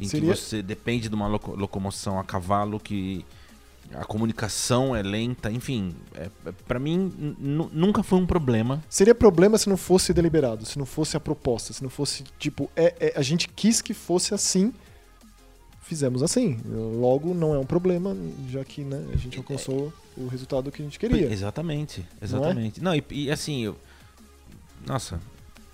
em 0.02 0.08
Seria- 0.08 0.34
que 0.34 0.40
você 0.40 0.62
depende 0.62 1.08
de 1.08 1.16
uma 1.16 1.28
loco- 1.28 1.56
locomoção 1.56 2.20
a 2.20 2.24
cavalo, 2.24 2.80
que 2.80 3.24
a 3.94 4.04
comunicação 4.06 4.96
é 4.96 5.02
lenta, 5.04 5.52
enfim, 5.52 5.94
é, 6.16 6.30
é- 6.46 6.52
pra 6.68 6.80
mim 6.80 7.12
nunca 7.40 8.02
foi 8.02 8.20
um 8.20 8.26
problema. 8.26 8.82
Seria 8.90 9.14
problema 9.14 9.58
se 9.58 9.68
não 9.70 9.78
fosse 9.78 10.14
deliberado, 10.14 10.66
se 10.66 10.80
não 10.80 10.86
fosse 10.86 11.16
a 11.18 11.20
proposta, 11.20 11.74
se 11.74 11.84
não 11.84 11.90
fosse, 11.90 12.24
tipo, 12.40 12.70
é, 12.76 12.96
é- 13.00 13.14
a 13.16 13.22
gente 13.22 13.48
quis 13.50 13.82
que 13.82 13.94
fosse 13.94 14.34
assim, 14.34 14.74
fizemos 15.82 16.24
assim. 16.24 16.58
Logo, 16.66 17.34
não 17.34 17.54
é 17.54 17.60
um 17.60 17.66
problema, 17.66 18.16
já 18.50 18.64
que 18.64 18.82
né, 18.84 19.06
a 19.14 19.18
gente 19.18 19.38
alcançou 19.38 19.92
o 20.18 20.28
resultado 20.28 20.72
que 20.72 20.82
a 20.82 20.86
gente 20.86 20.98
queria. 20.98 21.30
Exatamente, 21.32 22.06
exatamente. 22.22 22.82
Não, 22.82 22.96
e, 22.96 23.04
e 23.12 23.30
assim, 23.32 23.62
eu, 23.66 23.76
nossa, 24.88 25.20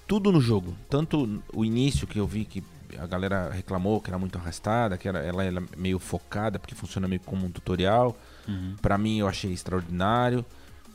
tudo 0.07 0.31
no 0.31 0.41
jogo, 0.41 0.73
tanto 0.89 1.41
o 1.53 1.63
início 1.63 2.07
que 2.07 2.19
eu 2.19 2.25
vi 2.25 2.45
que 2.45 2.63
a 2.99 3.05
galera 3.07 3.49
reclamou 3.51 3.99
que 3.99 4.09
era 4.09 4.17
muito 4.17 4.37
arrastada, 4.37 4.97
que 4.97 5.07
era, 5.07 5.19
ela 5.19 5.43
era 5.43 5.63
meio 5.75 5.99
focada, 5.99 6.57
porque 6.59 6.75
funciona 6.75 7.07
meio 7.07 7.21
como 7.21 7.45
um 7.45 7.51
tutorial. 7.51 8.15
Uhum. 8.47 8.75
Pra 8.81 8.97
mim 8.97 9.19
eu 9.19 9.27
achei 9.27 9.51
extraordinário. 9.51 10.45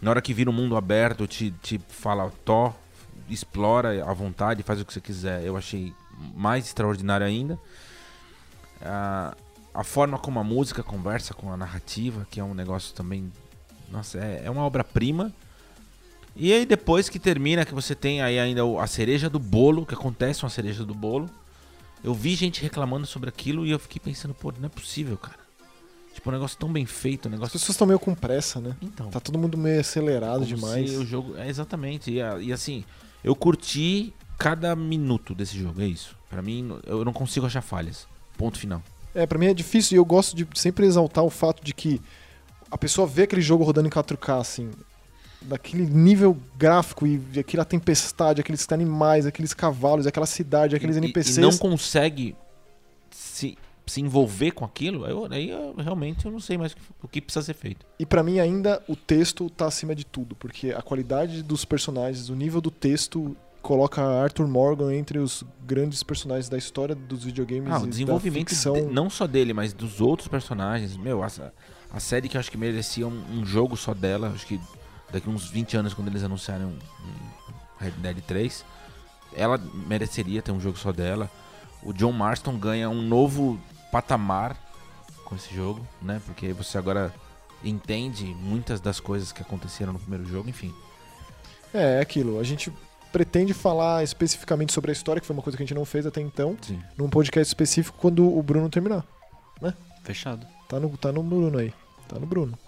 Na 0.01 0.11
hora 0.11 0.23
que 0.23 0.33
vira 0.35 0.49
um 0.51 0.53
mundo 0.53 0.77
aberto, 0.77 1.27
te, 1.27 1.51
te 1.63 1.81
fala, 1.89 2.31
Tó, 2.45 2.75
explora 3.29 4.05
à 4.05 4.13
vontade, 4.13 4.63
faz 4.63 4.81
o 4.81 4.85
que 4.85 4.93
você 4.93 5.01
quiser. 5.01 5.45
Eu 5.45 5.57
achei 5.57 5.93
mais 6.35 6.67
extraordinário 6.67 7.27
ainda. 7.27 7.59
A, 8.81 9.37
a 9.75 9.85
forma 9.85 10.19
como 10.19 10.39
a 10.41 10.45
música 10.45 10.83
conversa 10.83 11.33
com 11.35 11.53
a 11.53 11.57
narrativa, 11.57 12.27
que 12.31 12.41
é 12.41 12.45
um 12.45 12.55
negócio 12.55 12.95
também. 12.95 13.33
Nossa, 13.91 14.19
é, 14.19 14.43
é 14.45 14.51
uma 14.51 14.63
obra-prima. 14.63 15.33
E 16.35 16.53
aí 16.53 16.65
depois 16.65 17.09
que 17.09 17.19
termina, 17.19 17.65
que 17.65 17.75
você 17.75 17.95
tem 17.95 18.23
aí 18.23 18.39
ainda 18.39 18.65
o- 18.65 18.81
a 18.81 18.87
cereja 18.87 19.29
do 19.29 19.39
bolo, 19.39 19.85
que 19.87 19.95
acontece 19.95 20.43
uma 20.43 20.51
cereja 20.51 20.85
do 20.85 20.95
bolo. 20.95 21.29
Eu 22.03 22.15
vi 22.15 22.35
gente 22.35 22.61
reclamando 22.63 23.07
sobre 23.07 23.29
aquilo 23.29 23.67
e 23.67 23.71
eu 23.71 23.79
fiquei 23.79 24.01
pensando, 24.01 24.35
pô, 24.35 24.53
não 24.59 24.67
é 24.67 24.69
possível, 24.69 25.17
cara. 25.17 25.41
Tipo, 26.13 26.29
um 26.31 26.33
negócio 26.33 26.59
tão 26.59 26.71
bem 26.71 26.85
feito, 26.85 27.27
um 27.27 27.29
As 27.29 27.33
negócio. 27.33 27.53
pessoas 27.53 27.71
estão 27.71 27.87
meio 27.87 27.99
com 27.99 28.15
pressa, 28.15 28.61
né? 28.61 28.77
Então. 28.83 29.09
Tá 29.09 29.21
todo 29.21 29.39
mundo 29.39 29.57
meio 29.57 29.81
acelerado 29.81 30.45
demais. 30.45 30.91
o 30.99 31.07
jogo. 31.07 31.37
É 31.37 31.49
exatamente. 31.49 32.11
E, 32.11 32.19
e 32.45 32.53
assim, 32.53 32.85
eu 33.25 33.35
curti 33.35 34.13
cada 34.39 34.75
minuto 34.75 35.35
desse 35.35 35.59
jogo, 35.59 35.81
é 35.81 35.87
isso. 35.87 36.17
Pra 36.29 36.43
mim, 36.43 36.79
eu 36.85 37.05
não 37.05 37.13
consigo 37.13 37.47
achar 37.47 37.63
falhas. 37.63 38.07
Ponto 38.37 38.59
final. 38.59 38.83
É, 39.15 39.27
pra 39.27 39.39
mim 39.39 39.47
é 39.47 39.55
difícil 39.55 39.97
e 39.97 39.99
eu 39.99 40.05
gosto 40.05 40.35
de 40.35 40.47
sempre 40.55 40.87
exaltar 40.87 41.23
o 41.23 41.31
fato 41.31 41.63
de 41.63 41.73
que 41.73 42.01
a 42.71 42.77
pessoa 42.79 43.07
vê 43.07 43.23
aquele 43.23 43.43
jogo 43.43 43.65
rodando 43.65 43.87
em 43.87 43.91
4K, 43.91 44.41
assim, 44.41 44.71
daquele 45.45 45.85
nível 45.87 46.37
gráfico 46.57 47.07
e 47.07 47.21
aquela 47.39 47.65
tempestade, 47.65 48.41
aqueles 48.41 48.67
animais, 48.73 49.27
aqueles 49.27 49.53
cavalos, 49.55 50.07
aquela 50.07 50.27
cidade, 50.27 50.75
aqueles 50.77 50.97
E- 50.97 50.99
NPCs. 50.99 51.37
E, 51.37 51.41
não 51.41 51.57
consegue 51.57 52.35
se, 53.11 53.57
se 53.87 54.01
envolver 54.01 54.53
com 54.53 54.65
aquilo, 54.65 55.07
eu, 55.07 55.27
aí 55.31 55.51
eu, 55.51 55.75
realmente 55.79 56.25
eu 56.27 56.33
não 56.33 56.41
sei 56.41 56.57
mais 56.57 56.73
o 56.73 56.77
que, 56.77 56.83
o 57.05 57.09
que 57.09 57.21
precisa 57.21 57.45
ser 57.45 57.55
feito. 57.55 57.85
E 57.99 58.07
pra 58.07 58.23
mim 58.23 58.39
ainda 58.41 58.83
o 58.89 58.97
texto 58.97 59.51
tá 59.51 59.67
acima 59.67 59.95
de 59.95 60.05
tudo, 60.05 60.35
porque 60.37 60.71
a 60.71 60.83
qualidade 60.83 61.43
dos 61.43 61.65
personagens, 61.65 62.29
o 62.29 62.35
nível 62.35 62.61
do 62.61 62.71
texto 62.71 63.37
coloca 63.61 64.03
Arthur 64.03 64.49
Morgan 64.49 64.93
entre 64.93 65.19
os 65.21 65.45
grandes 65.65 66.03
personagens 66.03 66.49
da 66.49 66.59
história 66.59 66.95
dos 66.97 67.23
videogames 67.25 67.71
Ah, 67.73 67.79
o 67.79 67.87
desenvolvimento 67.87 68.53
de- 68.53 68.81
não 68.93 69.09
só 69.09 69.25
dele, 69.27 69.53
mas 69.53 69.73
dos 69.73 70.01
outros 70.01 70.27
personagens. 70.27 70.97
Meu, 70.97 71.23
essa, 71.23 71.53
a 71.89 72.01
série 72.01 72.29
que 72.29 72.37
eu 72.37 72.41
acho 72.41 72.51
que 72.51 72.59
merecia 72.59 73.07
um, 73.07 73.23
um 73.33 73.45
jogo 73.47 73.77
só 73.77 73.95
dela, 73.95 74.33
acho 74.35 74.47
que 74.47 74.61
daqui 75.13 75.29
uns 75.29 75.49
20 75.49 75.77
anos, 75.77 75.95
quando 75.95 76.09
eles 76.09 76.23
anunciarem 76.23 76.67
um, 76.67 76.71
um 76.71 77.55
Red 77.79 77.93
Dead 77.93 78.21
3, 78.27 78.65
ela 79.35 79.59
mereceria 79.59 80.43
ter 80.43 80.53
um 80.53 80.61
jogo 80.61 80.79
só 80.79 80.93
dela. 80.93 81.31
O 81.83 81.93
John 81.93 82.13
Marston 82.13 82.57
ganha 82.57 82.89
um 82.89 83.03
novo 83.03 83.61
patamar 83.91 84.57
com 85.25 85.35
esse 85.35 85.55
jogo, 85.55 85.87
né? 86.01 86.21
Porque 86.25 86.53
você 86.53 86.79
agora 86.79 87.13
entende 87.65 88.25
muitas 88.25 88.81
das 88.81 89.01
coisas 89.01 89.33
que 89.33 89.43
aconteceram 89.43 89.93
no 89.93 89.99
primeiro 89.99 90.25
jogo, 90.27 90.49
enfim. 90.49 90.75
É, 91.73 91.99
é 91.99 92.01
aquilo. 92.01 92.39
A 92.39 92.45
gente 92.45 92.73
pretende 93.13 93.53
falar 93.53 94.03
especificamente 94.03 94.73
sobre 94.73 94.91
a 94.91 94.93
história, 94.93 95.21
que 95.21 95.27
foi 95.27 95.35
uma 95.35 95.43
coisa 95.43 95.57
que 95.57 95.63
a 95.63 95.67
gente 95.67 95.75
não 95.75 95.85
fez 95.85 96.07
até 96.07 96.21
então, 96.21 96.57
Sim. 96.63 96.81
num 96.97 97.09
podcast 97.09 97.49
específico 97.49 97.99
quando 98.01 98.27
o 98.27 98.43
Bruno 98.43 98.69
terminar. 98.71 99.05
Fechado. 100.03 100.47
Tá 100.69 100.81
no, 100.81 100.97
tá 100.97 101.13
no 101.13 101.23
Bruno 101.23 101.59
aí. 101.59 101.73
Tá 102.09 102.19
no 102.19 102.27
Bruno. 102.27 102.59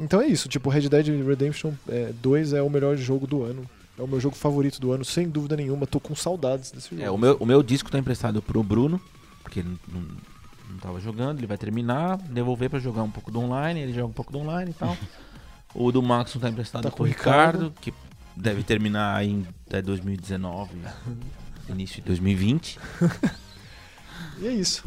Então 0.00 0.20
é 0.20 0.26
isso. 0.26 0.48
Tipo, 0.48 0.70
Red 0.70 0.88
Dead 0.88 1.06
Redemption 1.26 1.72
é, 1.88 2.12
2 2.22 2.54
é 2.54 2.62
o 2.62 2.70
melhor 2.70 2.96
jogo 2.96 3.26
do 3.26 3.42
ano. 3.42 3.64
É 3.98 4.02
o 4.02 4.08
meu 4.08 4.18
jogo 4.18 4.34
favorito 4.34 4.80
do 4.80 4.92
ano, 4.92 5.04
sem 5.04 5.28
dúvida 5.28 5.56
nenhuma. 5.56 5.86
Tô 5.86 6.00
com 6.00 6.14
saudades 6.16 6.70
desse 6.70 6.90
jogo. 6.90 7.02
É, 7.02 7.10
o 7.10 7.18
meu, 7.18 7.36
o 7.38 7.44
meu 7.44 7.62
disco 7.62 7.90
tá 7.90 7.98
emprestado 7.98 8.40
pro 8.40 8.62
Bruno, 8.62 8.98
porque 9.42 9.60
ele 9.60 9.76
não, 9.92 10.00
não 10.70 10.78
tava 10.78 10.98
jogando, 11.00 11.38
ele 11.38 11.46
vai 11.46 11.58
terminar, 11.58 12.16
devolver 12.16 12.70
pra 12.70 12.78
jogar 12.78 13.02
um 13.02 13.10
pouco 13.10 13.30
do 13.30 13.40
online, 13.40 13.80
ele 13.80 13.92
joga 13.92 14.06
um 14.06 14.12
pouco 14.12 14.32
do 14.32 14.38
online 14.38 14.70
e 14.70 14.74
tal. 14.74 14.96
o 15.74 15.92
do 15.92 16.02
Max 16.02 16.32
tá 16.40 16.48
emprestado 16.48 16.84
Tá 16.84 16.90
pro 16.90 17.04
Ricardo, 17.04 17.64
Ricardo. 17.64 17.74
que 17.80 17.92
deve 18.34 18.62
terminar 18.62 19.16
aí 19.16 19.28
em 19.28 19.46
até 19.66 19.82
2019, 19.82 20.70
início 21.68 21.96
de 21.96 22.06
2020. 22.06 22.78
E 24.38 24.46
é 24.46 24.52
isso. 24.52 24.82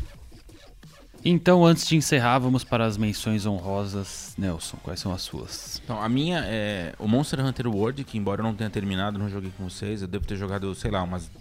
Então, 1.25 1.65
antes 1.65 1.87
de 1.87 1.95
encerrar, 1.95 2.39
vamos 2.39 2.65
para 2.65 2.85
as 2.85 2.97
menções 2.97 3.45
honrosas. 3.45 4.33
Nelson, 4.37 4.77
quais 4.83 4.99
são 4.99 5.13
as 5.13 5.21
suas? 5.21 5.81
Então, 5.83 6.01
a 6.01 6.09
minha 6.09 6.39
é 6.45 6.93
o 6.99 7.07
Monster 7.07 7.39
Hunter 7.39 7.67
World, 7.67 8.03
que 8.03 8.17
embora 8.17 8.41
eu 8.41 8.43
não 8.43 8.53
tenha 8.53 8.69
terminado, 8.69 9.17
não 9.17 9.29
joguei 9.29 9.51
com 9.57 9.69
vocês, 9.69 10.01
eu 10.01 10.07
devo 10.07 10.25
ter 10.25 10.35
jogado, 10.35 10.73
sei 10.75 10.91
lá, 10.91 11.01
umas 11.01 11.31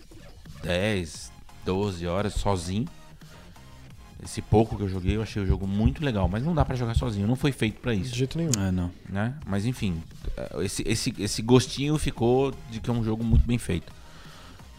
10, 0.63 1.33
12 1.65 2.07
horas 2.07 2.35
sozinho. 2.35 2.87
Esse 4.25 4.41
pouco 4.41 4.77
que 4.77 4.85
eu 4.85 4.89
joguei, 4.89 5.17
eu 5.17 5.23
achei 5.23 5.43
o 5.43 5.47
jogo 5.47 5.67
muito 5.67 6.05
legal, 6.05 6.29
mas 6.29 6.45
não 6.45 6.55
dá 6.55 6.65
pra 6.65 6.77
jogar 6.77 6.95
sozinho, 6.95 7.27
não 7.27 7.35
foi 7.35 7.51
feito 7.51 7.81
pra 7.81 7.93
De 7.93 8.03
isso, 8.03 8.15
jeito 8.15 8.39
nenhum. 8.39 8.53
Ah, 8.57 8.71
não. 8.71 8.89
né? 9.09 9.35
Mas 9.45 9.67
enfim, 9.67 10.01
é, 10.37 10.65
esse, 10.65 10.85
esse, 10.87 11.13
esse 11.19 11.43
gostinho 11.43 11.99
ficou 11.99 12.55
de 12.71 12.79
que 12.79 12.89
é 12.89 12.93
um 12.93 13.03
jogo 13.03 13.25
muito 13.25 13.45
bem 13.45 13.59
feito. 13.59 13.93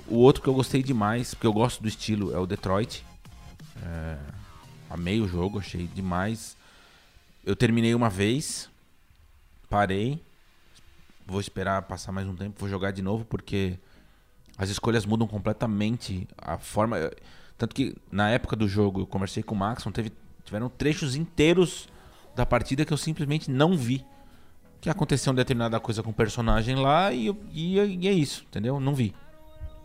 O 0.07 0.15
outro 0.15 0.41
que 0.41 0.47
eu 0.47 0.53
gostei 0.53 0.81
demais, 0.81 1.33
porque 1.33 1.45
eu 1.45 1.51
gosto 1.51 1.81
do 1.81 1.89
estilo, 1.89 2.33
é 2.33 2.39
o 2.39 2.45
Detroit. 2.45 3.03
É, 3.81 4.17
amei 4.93 5.19
o 5.19 5.27
jogo, 5.27 5.59
achei 5.59 5.87
demais. 5.87 6.55
Eu 7.45 7.55
terminei 7.55 7.93
uma 7.95 8.09
vez, 8.09 8.69
parei, 9.69 10.21
vou 11.25 11.39
esperar 11.41 11.81
passar 11.83 12.11
mais 12.11 12.27
um 12.27 12.35
tempo, 12.35 12.59
vou 12.59 12.69
jogar 12.69 12.91
de 12.91 13.01
novo 13.01 13.25
porque 13.25 13.77
as 14.57 14.69
escolhas 14.69 15.05
mudam 15.05 15.27
completamente 15.27 16.27
a 16.37 16.57
forma. 16.57 16.97
Tanto 17.57 17.75
que 17.75 17.95
na 18.11 18.29
época 18.29 18.55
do 18.55 18.67
jogo 18.67 19.01
eu 19.01 19.07
conversei 19.07 19.41
com 19.43 19.55
o 19.55 19.57
Max, 19.57 19.83
teve, 19.93 20.11
tiveram 20.45 20.69
trechos 20.69 21.15
inteiros 21.15 21.87
da 22.35 22.45
partida 22.45 22.85
que 22.85 22.93
eu 22.93 22.97
simplesmente 22.97 23.49
não 23.49 23.75
vi. 23.77 24.05
Que 24.79 24.89
aconteceu 24.89 25.31
uma 25.31 25.37
determinada 25.37 25.79
coisa 25.79 26.03
com 26.03 26.09
o 26.09 26.13
personagem 26.13 26.75
lá 26.75 27.11
e, 27.13 27.27
eu- 27.27 27.41
e, 27.53 27.77
e 27.79 28.07
é 28.07 28.11
isso, 28.11 28.43
entendeu? 28.49 28.79
Não 28.79 28.93
vi. 28.93 29.15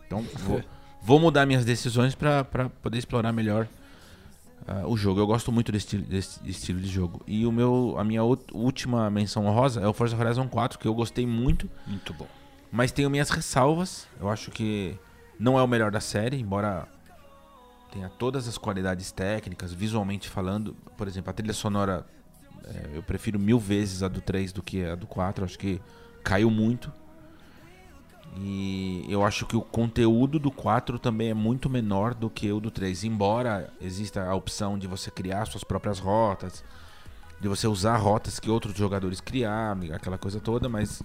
Então 0.05 0.21
vou, 0.39 0.61
vou 1.01 1.19
mudar 1.19 1.45
minhas 1.45 1.63
decisões 1.63 2.15
pra 2.15 2.43
poder 2.43 2.97
explorar 2.97 3.31
melhor 3.31 3.67
ah, 4.67 4.87
o 4.87 4.95
jogo. 4.97 5.19
Eu 5.19 5.27
gosto 5.27 5.51
muito 5.51 5.71
desse, 5.71 5.85
estilo- 5.85 6.03
desse 6.05 6.39
estilo 6.49 6.79
de 6.79 6.87
jogo. 6.87 7.21
E 7.27 7.45
o 7.45 7.51
meu, 7.51 7.95
a 7.97 8.03
minha 8.03 8.23
última 8.23 9.09
menção 9.09 9.45
honrosa 9.45 9.81
é 9.81 9.87
o 9.87 9.93
Forza 9.93 10.15
Horizon 10.17 10.47
4, 10.47 10.77
que 10.79 10.87
eu 10.87 10.93
gostei 10.93 11.25
muito. 11.25 11.69
Muito 11.87 12.13
bom. 12.13 12.27
Mas 12.71 12.91
tenho 12.91 13.09
minhas 13.09 13.29
ressalvas. 13.29 14.07
Eu 14.19 14.29
acho 14.29 14.51
que 14.51 14.95
não 15.39 15.57
é 15.57 15.63
o 15.63 15.67
melhor 15.67 15.91
da 15.91 15.99
série, 15.99 16.37
embora 16.39 16.87
tenha 17.91 18.09
todas 18.09 18.47
as 18.47 18.57
qualidades 18.57 19.11
técnicas, 19.11 19.73
visualmente 19.73 20.29
falando. 20.29 20.75
Por 20.95 21.07
exemplo, 21.07 21.29
a 21.31 21.33
trilha 21.33 21.53
sonora 21.53 22.05
é, 22.65 22.97
eu 22.97 23.01
prefiro 23.03 23.39
mil 23.39 23.57
vezes 23.59 24.03
a 24.03 24.07
do 24.07 24.21
3 24.21 24.51
do 24.53 24.61
que 24.61 24.85
a 24.85 24.93
do 24.95 25.07
4. 25.07 25.43
Acho 25.45 25.57
que 25.57 25.81
caiu 26.23 26.51
muito. 26.51 26.91
E 28.37 29.05
eu 29.09 29.23
acho 29.23 29.45
que 29.45 29.57
o 29.57 29.61
conteúdo 29.61 30.39
do 30.39 30.51
4 30.51 30.97
também 30.99 31.29
é 31.29 31.33
muito 31.33 31.69
menor 31.69 32.13
do 32.13 32.29
que 32.29 32.51
o 32.51 32.59
do 32.59 32.69
3. 32.71 33.03
Embora 33.03 33.71
exista 33.81 34.23
a 34.23 34.35
opção 34.35 34.77
de 34.77 34.87
você 34.87 35.09
criar 35.11 35.45
suas 35.45 35.63
próprias 35.63 35.99
rotas, 35.99 36.63
de 37.41 37.47
você 37.47 37.67
usar 37.67 37.97
rotas 37.97 38.39
que 38.39 38.49
outros 38.49 38.75
jogadores 38.75 39.19
criaram, 39.19 39.81
aquela 39.93 40.17
coisa 40.17 40.39
toda, 40.39 40.69
mas 40.69 41.01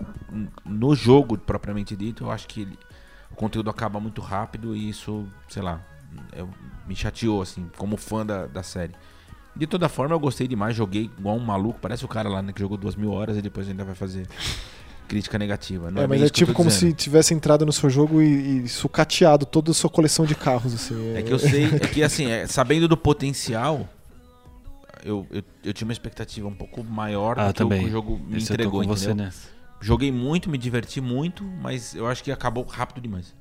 no 0.64 0.94
jogo 0.94 1.38
propriamente 1.38 1.96
dito, 1.96 2.24
eu 2.24 2.30
acho 2.30 2.46
que 2.46 2.62
ele- 2.62 2.78
o 3.30 3.34
conteúdo 3.34 3.70
acaba 3.70 3.98
muito 3.98 4.20
rápido 4.20 4.76
e 4.76 4.88
isso, 4.88 5.26
sei 5.48 5.62
lá, 5.62 5.80
eu- 6.32 6.48
me 6.86 6.94
chateou, 6.94 7.40
assim, 7.42 7.68
como 7.76 7.96
fã 7.96 8.24
da, 8.24 8.46
da 8.46 8.62
série. 8.62 8.94
De 9.56 9.66
toda 9.66 9.88
forma, 9.88 10.14
eu 10.14 10.20
gostei 10.20 10.46
demais, 10.48 10.74
joguei 10.76 11.04
igual 11.18 11.36
um 11.36 11.40
maluco, 11.44 11.78
parece 11.80 12.04
o 12.04 12.08
cara 12.08 12.28
lá 12.28 12.42
né, 12.42 12.52
que 12.52 12.60
jogou 12.60 12.76
duas 12.76 12.96
mil 12.96 13.12
horas 13.12 13.36
e 13.36 13.42
depois 13.42 13.68
ainda 13.68 13.84
vai 13.84 13.94
fazer 13.94 14.28
crítica 15.08 15.38
negativa. 15.38 15.90
Não 15.90 16.00
É, 16.02 16.04
é, 16.04 16.06
mas 16.06 16.22
é 16.22 16.24
eu 16.26 16.30
tipo 16.30 16.52
como 16.52 16.68
dizendo. 16.70 16.90
se 16.90 16.94
tivesse 16.96 17.34
entrado 17.34 17.64
no 17.66 17.72
seu 17.72 17.88
jogo 17.90 18.20
e, 18.22 18.64
e 18.64 18.68
sucateado 18.68 19.44
toda 19.46 19.70
a 19.70 19.74
sua 19.74 19.90
coleção 19.90 20.24
de 20.24 20.34
carros, 20.34 20.74
assim. 20.74 21.14
É 21.14 21.22
que 21.22 21.32
eu 21.32 21.38
sei, 21.38 21.64
é 21.76 21.78
que 21.80 22.02
assim, 22.02 22.26
é, 22.30 22.46
sabendo 22.46 22.88
do 22.88 22.96
potencial, 22.96 23.88
eu, 25.04 25.26
eu, 25.30 25.42
eu 25.64 25.72
tinha 25.72 25.86
uma 25.86 25.92
expectativa 25.92 26.48
um 26.48 26.54
pouco 26.54 26.82
maior 26.82 27.38
Ah, 27.38 27.48
do 27.48 27.54
que 27.54 27.62
o- 27.62 27.66
também. 27.68 27.86
o 27.86 27.90
jogo 27.90 28.18
me 28.18 28.38
Esse 28.38 28.50
eu 28.50 28.54
entregou, 28.54 28.80
com 28.82 28.88
você 28.88 29.06
entendeu? 29.06 29.26
nessa. 29.26 29.48
Joguei 29.80 30.10
muito, 30.10 30.48
me 30.48 30.56
diverti 30.56 31.00
muito, 31.00 31.44
mas 31.44 31.94
eu 31.94 32.06
acho 32.06 32.24
que 32.24 32.32
acabou 32.32 32.64
rápido 32.64 33.02
demais. 33.02 33.34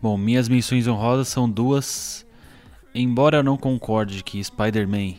Bom, 0.00 0.16
minhas 0.16 0.48
menções 0.48 0.86
honrosas 0.86 1.28
são 1.28 1.48
duas. 1.50 2.24
Embora 2.94 3.38
eu 3.38 3.42
não 3.42 3.56
concorde 3.56 4.22
que 4.22 4.42
Spider-Man 4.42 5.14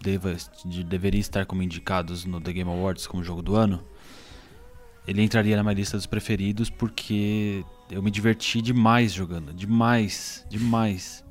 deva- 0.00 0.36
de- 0.64 0.84
deveria 0.84 1.20
estar 1.20 1.46
como 1.46 1.62
indicados 1.62 2.24
no 2.24 2.40
The 2.40 2.52
Game 2.52 2.70
Awards 2.70 3.06
como 3.06 3.24
jogo 3.24 3.42
do 3.42 3.56
ano, 3.56 3.82
ele 5.08 5.22
entraria 5.22 5.56
na 5.56 5.62
minha 5.62 5.74
lista 5.74 5.96
dos 5.96 6.06
preferidos 6.06 6.68
porque 6.70 7.64
eu 7.90 8.02
me 8.02 8.10
diverti 8.10 8.60
demais 8.62 9.12
jogando. 9.12 9.52
Demais, 9.54 10.44
demais. 10.48 11.24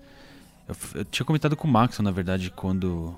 Eu, 0.68 0.76
eu 0.96 1.06
tinha 1.06 1.26
comentado 1.26 1.56
com 1.56 1.68
o 1.68 1.72
Max, 1.72 2.00
na 2.00 2.12
verdade, 2.12 2.50
quando, 2.52 3.16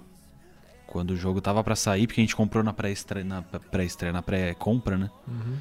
quando 0.85 1.11
o 1.11 1.15
jogo 1.15 1.39
tava 1.41 1.63
pra 1.63 1.75
sair, 1.75 2.05
porque 2.05 2.19
a 2.21 2.23
gente 2.23 2.35
comprou 2.35 2.63
na 2.63 2.73
pré-estreia, 2.73 3.25
na 3.25 3.41
pré-estreia, 3.41 4.11
na 4.13 4.21
pré-compra, 4.21 4.97
né? 4.97 5.09
Uhum. 5.27 5.55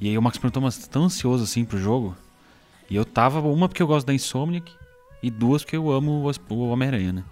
E 0.00 0.08
aí 0.08 0.16
o 0.18 0.22
Max 0.22 0.38
perguntou, 0.38 0.62
mas 0.62 0.74
você 0.74 0.82
tá 0.86 0.92
tão 0.92 1.04
ansioso 1.04 1.44
assim 1.44 1.64
pro 1.64 1.78
jogo? 1.78 2.16
E 2.88 2.96
eu 2.96 3.04
tava, 3.04 3.40
uma 3.40 3.68
porque 3.68 3.82
eu 3.82 3.86
gosto 3.86 4.06
da 4.06 4.14
Insomniac, 4.14 4.72
e 5.22 5.30
duas 5.30 5.62
porque 5.62 5.76
eu 5.76 5.90
amo 5.90 6.24
o- 6.26 6.54
o 6.54 6.68
Homem-Aranha, 6.70 7.12
né? 7.12 7.24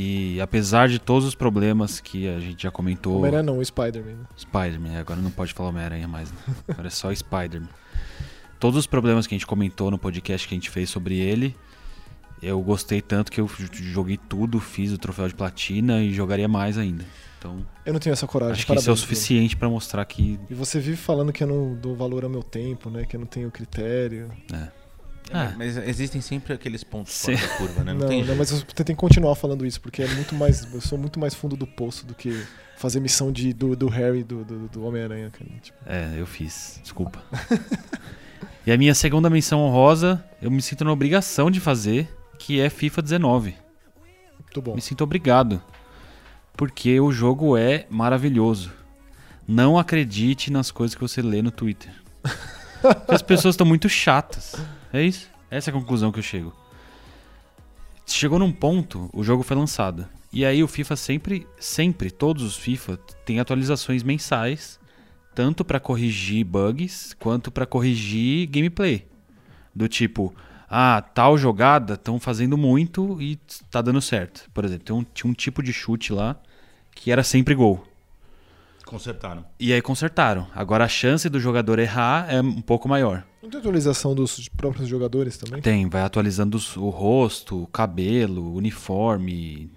E 0.00 0.40
apesar 0.40 0.88
de 0.88 1.00
todos 1.00 1.26
os 1.26 1.34
problemas 1.34 1.98
que 1.98 2.28
a 2.28 2.38
gente 2.38 2.62
já 2.62 2.70
comentou, 2.70 3.16
Homem-Aranha 3.16 3.42
não, 3.42 3.58
o 3.58 3.64
Spider-Man. 3.64 4.12
né? 4.12 4.26
Spider-Man, 4.36 4.96
agora 4.96 5.20
não 5.20 5.30
pode 5.32 5.52
falar 5.52 5.70
Homem-Aranha 5.70 6.06
mais, 6.06 6.30
né? 6.30 6.38
agora 6.68 6.86
é 6.86 6.90
só 6.90 7.12
Spider-Man. 7.12 7.68
Todos 8.60 8.78
os 8.78 8.86
problemas 8.86 9.26
que 9.26 9.34
a 9.34 9.36
gente 9.36 9.46
comentou 9.46 9.90
no 9.90 9.98
podcast 9.98 10.46
que 10.46 10.54
a 10.54 10.56
gente 10.56 10.70
fez 10.70 10.88
sobre 10.88 11.18
ele, 11.18 11.52
eu 12.40 12.60
gostei 12.62 13.02
tanto 13.02 13.32
que 13.32 13.40
eu 13.40 13.50
joguei 13.72 14.16
tudo, 14.16 14.60
fiz 14.60 14.92
o 14.92 14.98
troféu 14.98 15.26
de 15.26 15.34
platina 15.34 16.00
e 16.00 16.14
jogaria 16.14 16.46
mais 16.46 16.78
ainda. 16.78 17.04
Então, 17.36 17.66
Eu 17.84 17.92
não 17.92 17.98
tenho 17.98 18.12
essa 18.12 18.26
coragem. 18.28 18.54
acho 18.54 18.66
que 18.66 18.72
isso 18.72 18.78
é 18.78 18.82
o 18.82 18.94
parabéns, 18.94 19.00
suficiente 19.00 19.56
pra 19.56 19.68
mostrar 19.68 20.04
que. 20.04 20.38
E 20.48 20.54
você 20.54 20.78
vive 20.78 20.96
falando 20.96 21.32
que 21.32 21.42
eu 21.42 21.48
não 21.48 21.74
dou 21.74 21.96
valor 21.96 22.22
ao 22.22 22.30
meu 22.30 22.42
tempo, 22.44 22.88
né? 22.88 23.04
Que 23.04 23.16
eu 23.16 23.20
não 23.20 23.26
tenho 23.26 23.50
critério. 23.50 24.30
Ah. 25.32 25.52
mas 25.56 25.76
existem 25.76 26.20
sempre 26.20 26.52
aqueles 26.52 26.82
pontos 26.82 27.12
Sim. 27.12 27.36
fora 27.36 27.48
da 27.48 27.56
curva, 27.56 27.84
né? 27.84 27.92
Não, 27.92 28.00
Não, 28.00 28.08
tem 28.08 28.24
não, 28.24 28.36
mas 28.36 28.50
você 28.50 28.64
tem 28.64 28.96
que 28.96 29.00
continuar 29.00 29.34
falando 29.34 29.66
isso, 29.66 29.80
porque 29.80 30.02
é 30.02 30.08
muito 30.14 30.34
mais. 30.34 30.72
Eu 30.72 30.80
sou 30.80 30.96
muito 30.98 31.20
mais 31.20 31.34
fundo 31.34 31.56
do 31.56 31.66
poço 31.66 32.06
do 32.06 32.14
que 32.14 32.44
fazer 32.76 33.00
missão 33.00 33.30
de, 33.32 33.52
do, 33.52 33.76
do 33.76 33.88
Harry 33.88 34.22
do, 34.22 34.44
do, 34.44 34.68
do 34.68 34.84
Homem-Aranha. 34.84 35.30
Tipo, 35.60 35.78
É, 35.84 36.14
eu 36.16 36.26
fiz. 36.26 36.80
Desculpa. 36.82 37.22
e 38.66 38.72
a 38.72 38.78
minha 38.78 38.94
segunda 38.94 39.28
menção 39.28 39.60
honrosa, 39.60 40.24
eu 40.40 40.50
me 40.50 40.62
sinto 40.62 40.84
na 40.84 40.92
obrigação 40.92 41.50
de 41.50 41.60
fazer, 41.60 42.08
que 42.38 42.60
é 42.60 42.70
FIFA 42.70 43.02
19. 43.02 43.54
muito 44.42 44.62
bom. 44.62 44.74
Me 44.74 44.80
sinto 44.80 45.04
obrigado. 45.04 45.60
Porque 46.56 46.98
o 46.98 47.12
jogo 47.12 47.56
é 47.56 47.86
maravilhoso. 47.90 48.72
Não 49.46 49.78
acredite 49.78 50.52
nas 50.52 50.70
coisas 50.70 50.94
que 50.94 51.00
você 51.00 51.22
lê 51.22 51.40
no 51.42 51.50
Twitter. 51.50 51.92
Porque 52.80 53.14
as 53.14 53.22
pessoas 53.22 53.54
estão 53.54 53.66
muito 53.66 53.88
chatas. 53.88 54.54
É 54.92 55.02
isso. 55.02 55.28
Essa 55.50 55.70
é 55.70 55.72
a 55.72 55.74
conclusão 55.74 56.10
que 56.12 56.18
eu 56.18 56.22
chego. 56.22 56.52
Chegou 58.06 58.38
num 58.38 58.52
ponto, 58.52 59.10
o 59.12 59.22
jogo 59.22 59.42
foi 59.42 59.56
lançado. 59.56 60.06
E 60.32 60.44
aí 60.44 60.62
o 60.62 60.68
FIFA 60.68 60.96
sempre, 60.96 61.46
sempre, 61.58 62.10
todos 62.10 62.42
os 62.42 62.56
FIFA 62.56 62.98
têm 63.24 63.40
atualizações 63.40 64.02
mensais, 64.02 64.78
tanto 65.34 65.64
pra 65.64 65.80
corrigir 65.80 66.44
bugs 66.44 67.14
quanto 67.18 67.50
pra 67.50 67.66
corrigir 67.66 68.46
gameplay. 68.48 69.06
Do 69.74 69.88
tipo, 69.88 70.34
ah, 70.68 71.00
tal 71.14 71.38
jogada 71.38 71.94
estão 71.94 72.18
fazendo 72.18 72.56
muito 72.58 73.20
e 73.22 73.36
tá 73.70 73.80
dando 73.80 74.00
certo. 74.02 74.50
Por 74.52 74.64
exemplo, 74.64 74.84
tem 74.84 74.96
um- 74.96 75.04
tinha 75.04 75.30
um 75.30 75.34
tipo 75.34 75.62
de 75.62 75.72
chute 75.72 76.12
lá 76.12 76.36
que 76.94 77.10
era 77.10 77.22
sempre 77.22 77.54
gol. 77.54 77.86
Consertaram. 78.88 79.44
E 79.60 79.72
aí 79.72 79.82
consertaram. 79.82 80.46
Agora 80.54 80.84
a 80.84 80.88
chance 80.88 81.28
do 81.28 81.38
jogador 81.38 81.78
errar 81.78 82.26
é 82.32 82.40
um 82.40 82.60
pouco 82.62 82.88
maior. 82.88 83.24
Não 83.42 83.50
tem 83.50 83.60
atualização 83.60 84.14
dos 84.14 84.48
próprios 84.48 84.88
jogadores 84.88 85.36
também? 85.36 85.60
Tem, 85.60 85.88
vai 85.88 86.02
atualizando 86.02 86.56
os- 86.56 86.76
o 86.76 86.88
rosto, 86.88 87.62
o 87.62 87.66
cabelo, 87.66 88.42
o 88.42 88.54
uniforme 88.54 89.70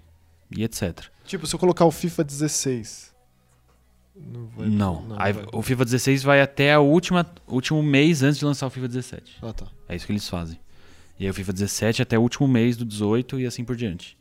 e 0.50 0.64
etc. 0.64 1.04
Tipo, 1.26 1.46
se 1.46 1.54
eu 1.54 1.58
colocar 1.58 1.84
o 1.84 1.90
FIFA 1.90 2.24
16. 2.24 3.12
Não. 4.16 4.46
vai- 4.56 4.68
Não. 4.68 5.06
Aí 5.18 5.32
vai. 5.32 5.44
o 5.52 5.62
FIFA 5.62 5.84
16 5.84 6.22
vai 6.22 6.40
até 6.40 6.78
o 6.78 6.82
última, 6.82 7.26
último 7.46 7.82
mês 7.82 8.22
antes 8.22 8.38
de 8.38 8.44
lançar 8.44 8.66
o 8.66 8.70
FIFA 8.70 8.88
17. 8.88 9.36
Ah, 9.42 9.52
tá. 9.52 9.66
É 9.88 9.96
isso 9.96 10.06
que 10.06 10.12
eles 10.12 10.28
fazem. 10.28 10.58
E 11.18 11.24
aí 11.24 11.30
o 11.30 11.34
FIFA 11.34 11.52
17 11.52 12.02
até 12.02 12.18
o 12.18 12.22
último 12.22 12.48
mês 12.48 12.76
do 12.76 12.84
18 12.84 13.38
e 13.40 13.46
assim 13.46 13.64
por 13.64 13.76
diante. 13.76 14.16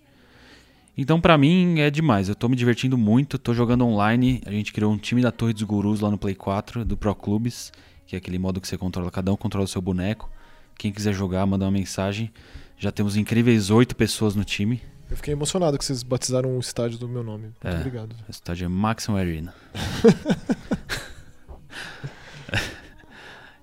Então 0.97 1.19
pra 1.21 1.37
mim 1.37 1.79
é 1.79 1.89
demais. 1.89 2.27
Eu 2.29 2.35
tô 2.35 2.47
me 2.49 2.55
divertindo 2.55 2.97
muito, 2.97 3.37
tô 3.37 3.53
jogando 3.53 3.85
online. 3.85 4.41
A 4.45 4.51
gente 4.51 4.73
criou 4.73 4.91
um 4.91 4.97
time 4.97 5.21
da 5.21 5.31
Torre 5.31 5.53
dos 5.53 5.63
Gurus 5.63 6.01
lá 6.01 6.11
no 6.11 6.17
Play 6.17 6.35
4, 6.35 6.83
do 6.85 6.97
Pro 6.97 7.15
Clubes, 7.15 7.71
que 8.05 8.15
é 8.15 8.17
aquele 8.17 8.37
modo 8.37 8.59
que 8.59 8.67
você 8.67 8.77
controla, 8.77 9.09
cada 9.09 9.31
um 9.31 9.37
controla 9.37 9.65
o 9.65 9.67
seu 9.67 9.81
boneco. 9.81 10.29
Quem 10.77 10.91
quiser 10.91 11.13
jogar, 11.13 11.45
manda 11.45 11.65
uma 11.65 11.71
mensagem. 11.71 12.31
Já 12.77 12.91
temos 12.91 13.15
incríveis 13.15 13.69
oito 13.69 13.95
pessoas 13.95 14.35
no 14.35 14.43
time. 14.43 14.81
Eu 15.09 15.15
fiquei 15.17 15.33
emocionado 15.33 15.77
que 15.77 15.85
vocês 15.85 16.03
batizaram 16.03 16.55
o 16.55 16.59
estádio 16.59 16.97
do 16.97 17.07
meu 17.07 17.23
nome. 17.23 17.43
Muito 17.43 17.65
É. 17.67 17.75
obrigado. 17.77 18.15
O 18.27 18.31
estádio 18.31 18.65
é 18.65 18.67
Maximum 18.67 19.17
Arena. 19.17 19.53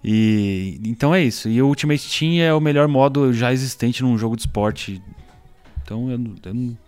e 0.05 0.81
então 0.85 1.15
é 1.15 1.23
isso. 1.23 1.49
E 1.49 1.61
o 1.61 1.67
Ultimate 1.67 2.19
Team 2.19 2.41
é 2.43 2.53
o 2.55 2.61
melhor 2.61 2.87
modo 2.89 3.33
já 3.33 3.53
existente 3.53 4.03
num 4.03 4.17
jogo 4.17 4.37
de 4.37 4.43
esporte. 4.43 5.03
Então 5.83 6.11
eu, 6.11 6.19
não- 6.19 6.35
eu 6.45 6.55
não- 6.55 6.79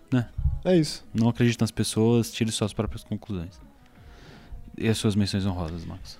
É 0.63 0.75
isso. 0.75 1.03
não 1.13 1.29
acredito 1.29 1.61
nas 1.61 1.71
pessoas, 1.71 2.31
tire 2.31 2.51
suas 2.51 2.71
próprias 2.73 3.03
conclusões. 3.03 3.59
E 4.77 4.87
as 4.87 4.97
suas 4.97 5.15
menções 5.15 5.45
honrosas, 5.45 5.85
Max? 5.85 6.17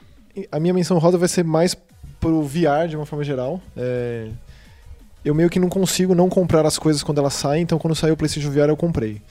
A 0.51 0.59
minha 0.59 0.73
menção 0.73 0.97
roda 0.97 1.17
vai 1.17 1.27
ser 1.27 1.43
mais 1.43 1.75
pro 2.19 2.41
VR 2.43 2.87
de 2.89 2.95
uma 2.95 3.05
forma 3.05 3.23
geral. 3.23 3.61
É, 3.77 4.29
Eu 5.23 5.35
meio 5.35 5.49
que 5.51 5.59
não 5.59 5.69
consigo 5.69 6.15
não 6.15 6.27
comprar 6.29 6.65
as 6.65 6.79
coisas 6.79 7.03
quando 7.03 7.19
elas 7.19 7.33
saem, 7.35 7.61
então 7.61 7.77
quando 7.77 7.95
saiu 7.95 8.15
o 8.15 8.17
PlayStation 8.17 8.49
VR 8.49 8.69
eu 8.69 8.77
comprei. 8.77 9.21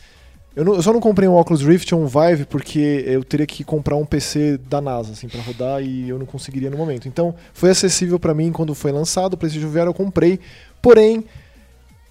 Eu, 0.54 0.64
não- 0.64 0.74
eu 0.74 0.82
só 0.82 0.92
não 0.92 1.00
comprei 1.00 1.28
um 1.28 1.36
Oculus 1.36 1.62
Rift 1.62 1.92
ou 1.94 2.02
um 2.02 2.06
Vive 2.06 2.44
porque 2.44 3.04
eu 3.06 3.24
teria 3.24 3.46
que 3.46 3.64
comprar 3.64 3.96
um 3.96 4.04
PC 4.06 4.56
da 4.58 4.80
NASA 4.80 5.12
assim 5.12 5.28
para 5.28 5.40
rodar 5.42 5.82
e 5.82 6.08
eu 6.08 6.18
não 6.18 6.26
conseguiria 6.26 6.70
no 6.70 6.76
momento. 6.76 7.08
Então 7.08 7.34
foi 7.52 7.70
acessível 7.70 8.18
para 8.20 8.32
mim 8.34 8.52
quando 8.52 8.72
foi 8.74 8.92
lançado 8.92 9.34
o 9.34 9.36
PlayStation 9.36 9.68
VR 9.68 9.86
eu 9.86 9.94
comprei, 9.94 10.38
porém 10.80 11.24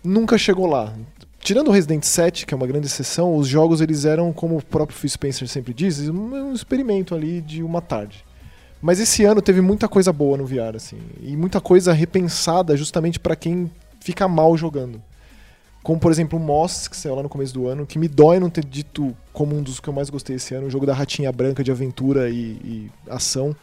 nunca 0.04 0.38
chegou 0.38 0.66
lá. 0.66 0.94
Tirando 1.40 1.70
o 1.70 1.72
Resident 1.72 2.04
7, 2.04 2.46
que 2.46 2.54
é 2.54 2.58
uma 2.58 2.68
grande 2.68 2.88
exceção, 2.88 3.36
os 3.36 3.48
jogos 3.48 3.82
eles 3.82 4.06
eram, 4.06 4.32
como 4.32 4.58
o 4.58 4.64
próprio 4.64 4.98
Phil 4.98 5.10
Spencer 5.10 5.48
sempre 5.48 5.74
diz, 5.74 6.08
um, 6.10 6.54
experimento 6.54 7.16
ali 7.16 7.42
de 7.42 7.64
uma 7.64 7.82
tarde. 7.82 8.26
Mas 8.82 9.00
esse 9.00 9.26
ano 9.26 9.42
teve 9.42 9.60
muita 9.62 9.88
coisa 9.88 10.14
boa 10.14 10.38
no 10.38 10.46
VR, 10.46 10.76
assim, 10.76 11.00
e 11.22 11.36
muita 11.36 11.60
coisa 11.60 11.92
repensada 11.92 12.78
justamente 12.78 13.20
para 13.20 13.36
quem 13.36 13.70
fica 14.00 14.28
mal 14.28 14.56
jogando. 14.58 15.02
Como, 15.84 16.00
por 16.00 16.12
exemplo, 16.12 16.38
o 16.38 16.42
Moss, 16.42 16.88
que 16.88 16.96
saiu 16.96 17.16
lá 17.16 17.24
no 17.24 17.30
começo 17.30 17.54
do 17.54 17.68
ano, 17.68 17.86
que 17.86 17.98
me 17.98 18.08
dói 18.08 18.40
não 18.40 18.50
ter 18.50 18.66
dito 18.66 19.16
como 19.32 19.56
um 19.56 19.64
dos 19.64 19.80
que 19.80 19.88
eu 19.88 19.94
mais 19.94 20.10
gostei 20.10 20.36
esse 20.36 20.54
ano, 20.54 20.68
o 20.68 20.70
jogo 20.70 20.86
da 20.86 20.94
ratinha 20.94 21.32
branca 21.32 21.64
de 21.64 21.72
aventura 21.72 22.30
e, 22.30 22.34
e 22.36 22.92
ação. 23.10 23.56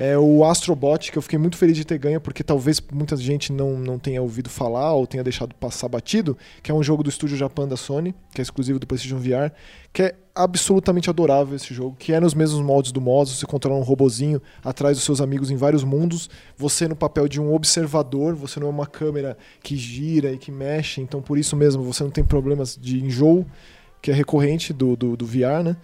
É 0.00 0.16
o 0.16 0.44
Astrobot, 0.44 1.10
que 1.10 1.18
eu 1.18 1.22
fiquei 1.22 1.40
muito 1.40 1.56
feliz 1.56 1.76
de 1.76 1.84
ter 1.84 1.98
ganho, 1.98 2.20
porque 2.20 2.44
talvez 2.44 2.80
muita 2.92 3.16
gente 3.16 3.52
não, 3.52 3.76
não 3.76 3.98
tenha 3.98 4.22
ouvido 4.22 4.48
falar 4.48 4.92
ou 4.92 5.08
tenha 5.08 5.24
deixado 5.24 5.52
passar 5.56 5.88
batido, 5.88 6.38
que 6.62 6.70
é 6.70 6.74
um 6.74 6.84
jogo 6.84 7.02
do 7.02 7.10
estúdio 7.10 7.36
Japan 7.36 7.66
da 7.66 7.76
Sony, 7.76 8.14
que 8.32 8.40
é 8.40 8.42
exclusivo 8.42 8.78
do 8.78 8.86
PlayStation 8.86 9.18
VR, 9.18 9.52
que 9.92 10.04
é 10.04 10.14
absolutamente 10.32 11.10
adorável 11.10 11.56
esse 11.56 11.74
jogo, 11.74 11.96
que 11.98 12.12
é 12.12 12.20
nos 12.20 12.32
mesmos 12.32 12.64
moldes 12.64 12.92
do 12.92 13.00
Moz, 13.00 13.28
você 13.28 13.44
controla 13.44 13.80
um 13.80 13.82
robozinho 13.82 14.40
atrás 14.62 14.96
dos 14.96 15.04
seus 15.04 15.20
amigos 15.20 15.50
em 15.50 15.56
vários 15.56 15.82
mundos, 15.82 16.30
você 16.56 16.86
no 16.86 16.94
papel 16.94 17.26
de 17.26 17.40
um 17.40 17.52
observador, 17.52 18.36
você 18.36 18.60
não 18.60 18.68
é 18.68 18.70
uma 18.70 18.86
câmera 18.86 19.36
que 19.64 19.76
gira 19.76 20.30
e 20.30 20.38
que 20.38 20.52
mexe, 20.52 21.00
então 21.00 21.20
por 21.20 21.36
isso 21.36 21.56
mesmo 21.56 21.82
você 21.82 22.04
não 22.04 22.10
tem 22.12 22.22
problemas 22.22 22.78
de 22.80 23.04
enjoo, 23.04 23.44
que 24.00 24.12
é 24.12 24.14
recorrente 24.14 24.72
do, 24.72 24.94
do, 24.94 25.16
do 25.16 25.26
VR, 25.26 25.64
né? 25.64 25.76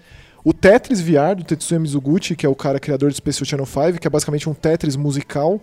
O 0.45 0.53
Tetris 0.53 1.01
VR, 1.01 1.35
do 1.35 1.43
Tetsuya 1.43 1.81
Mizuguchi, 1.81 2.37
que 2.37 2.45
é 2.45 2.49
o 2.49 2.55
cara 2.55 2.79
criador 2.79 3.11
do 3.11 3.17
Special 3.17 3.47
Channel 3.47 3.65
5, 3.65 3.99
que 3.99 4.07
é 4.07 4.11
basicamente 4.11 4.47
um 4.47 4.53
Tetris 4.53 4.95
musical, 4.95 5.59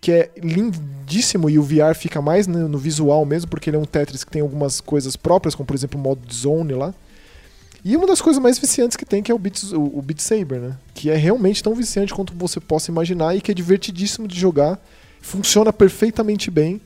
que 0.00 0.10
é 0.10 0.30
lindíssimo 0.42 1.50
e 1.50 1.58
o 1.58 1.62
VR 1.62 1.94
fica 1.94 2.22
mais 2.22 2.46
no, 2.46 2.78
visual 2.78 3.26
mesmo, 3.26 3.50
porque 3.50 3.68
ele 3.68 3.76
é 3.76 3.80
um 3.80 3.84
Tetris 3.84 4.24
que 4.24 4.30
tem 4.30 4.40
algumas 4.40 4.80
coisas 4.80 5.16
próprias, 5.16 5.54
como 5.54 5.66
por 5.66 5.76
exemplo 5.76 6.00
o 6.00 6.02
modo 6.02 6.32
zone 6.32 6.72
lá. 6.72 6.94
E 7.84 7.94
uma 7.94 8.06
das 8.06 8.22
coisas 8.22 8.42
mais 8.42 8.58
viciantes 8.58 8.96
que 8.96 9.04
tem, 9.04 9.22
que 9.22 9.30
é 9.30 9.34
o 9.34 9.38
Beat, 9.38 9.62
o 9.72 10.00
Beat 10.00 10.20
Saber, 10.20 10.60
né? 10.60 10.76
Que 10.94 11.10
é 11.10 11.16
realmente 11.16 11.62
tão 11.62 11.74
viciante 11.74 12.14
quanto 12.14 12.32
você 12.34 12.58
possa 12.58 12.90
imaginar 12.90 13.36
e 13.36 13.40
que 13.40 13.50
é 13.50 13.54
divertidíssimo 13.54 14.26
de 14.26 14.38
jogar. 14.38 14.78
Funciona 15.20 15.72
perfeitamente 15.72 16.50
bem. 16.50 16.80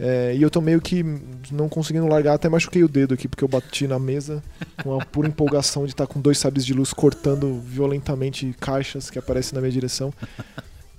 É, 0.00 0.32
e 0.36 0.40
eu 0.40 0.48
tô 0.48 0.60
meio 0.60 0.80
que 0.80 1.04
não 1.50 1.68
conseguindo 1.68 2.06
largar, 2.06 2.34
até 2.34 2.48
machuquei 2.48 2.84
o 2.84 2.88
dedo 2.88 3.14
aqui, 3.14 3.26
porque 3.26 3.42
eu 3.42 3.48
bati 3.48 3.88
na 3.88 3.98
mesa 3.98 4.42
com 4.82 4.98
a 4.98 5.04
pura 5.04 5.26
empolgação 5.26 5.84
de 5.84 5.92
estar 5.92 6.06
tá 6.06 6.12
com 6.12 6.20
dois 6.20 6.38
sabres 6.38 6.64
de 6.64 6.72
luz 6.72 6.92
cortando 6.92 7.60
violentamente 7.60 8.54
caixas 8.60 9.10
que 9.10 9.18
aparecem 9.18 9.54
na 9.54 9.60
minha 9.60 9.72
direção. 9.72 10.12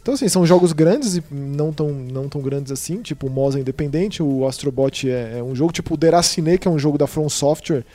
Então, 0.02 0.14
assim, 0.14 0.28
são 0.28 0.46
jogos 0.46 0.74
grandes 0.74 1.16
e 1.16 1.24
não 1.32 1.72
tão, 1.72 1.92
não 1.92 2.28
tão 2.28 2.42
grandes 2.42 2.72
assim, 2.72 3.02
tipo 3.02 3.28
o 3.28 3.30
Moza 3.30 3.60
Independente, 3.60 4.24
o 4.24 4.48
Astrobot 4.48 5.10
é, 5.10 5.38
é, 5.38 5.44
um 5.44 5.56
jogo, 5.56 5.72
tipo 5.72 5.94
o 5.94 5.98
Deracine, 5.98 6.58
que 6.58 6.68
é 6.68 6.72
um 6.72 6.80
jogo 6.80 6.98
da 6.98 7.08
From 7.08 7.30
Software, 7.30 7.86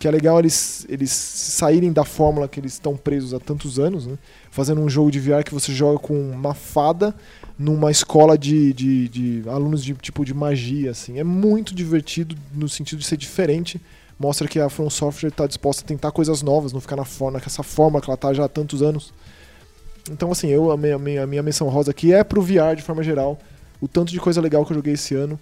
que 0.00 0.08
é 0.08 0.10
legal 0.10 0.38
eles, 0.38 0.86
eles 0.88 1.10
saírem 1.10 1.92
da 1.92 2.06
fórmula 2.06 2.48
que 2.48 2.58
eles 2.58 2.72
estão 2.72 2.96
presos 2.96 3.34
há 3.34 3.38
tantos 3.38 3.78
anos, 3.78 4.06
né? 4.06 4.16
Fazendo 4.50 4.80
um 4.80 4.88
jogo 4.88 5.10
de 5.10 5.20
VR 5.20 5.44
que 5.44 5.52
você 5.52 5.74
joga 5.74 5.98
com 5.98 6.18
uma 6.18 6.54
fada 6.54 7.14
numa 7.58 7.90
escola 7.90 8.38
de, 8.38 8.72
de, 8.72 9.08
de, 9.10 9.42
alunos 9.46 9.84
de 9.84 9.92
tipo 9.92 10.24
de 10.24 10.32
magia, 10.32 10.90
assim. 10.92 11.18
É 11.18 11.22
muito 11.22 11.74
divertido 11.74 12.34
no 12.54 12.66
sentido 12.66 13.00
de 13.00 13.04
ser 13.04 13.18
diferente. 13.18 13.78
Mostra 14.18 14.48
que 14.48 14.58
a 14.58 14.70
From 14.70 14.88
Software 14.88 15.28
está 15.28 15.46
disposta 15.46 15.84
a 15.84 15.86
tentar 15.86 16.12
coisas 16.12 16.40
novas, 16.40 16.72
não 16.72 16.80
ficar 16.80 16.96
na 16.96 17.04
forma, 17.04 17.38
nessa 17.38 17.62
forma 17.62 18.00
que 18.00 18.08
ela 18.08 18.14
está 18.14 18.32
já 18.32 18.46
há 18.46 18.48
tantos 18.48 18.80
anos. 18.80 19.12
Então, 20.10 20.32
assim, 20.32 20.48
eu 20.48 20.70
a 20.70 20.78
minha, 20.78 21.22
a 21.22 21.26
minha 21.26 21.42
menção 21.42 21.68
rosa 21.68 21.90
aqui 21.90 22.14
é 22.14 22.24
pro 22.24 22.40
VR 22.40 22.74
de 22.74 22.82
forma 22.82 23.02
geral. 23.02 23.38
O 23.78 23.86
tanto 23.86 24.12
de 24.12 24.18
coisa 24.18 24.40
legal 24.40 24.64
que 24.64 24.72
eu 24.72 24.76
joguei 24.76 24.94
esse 24.94 25.14
ano. 25.14 25.38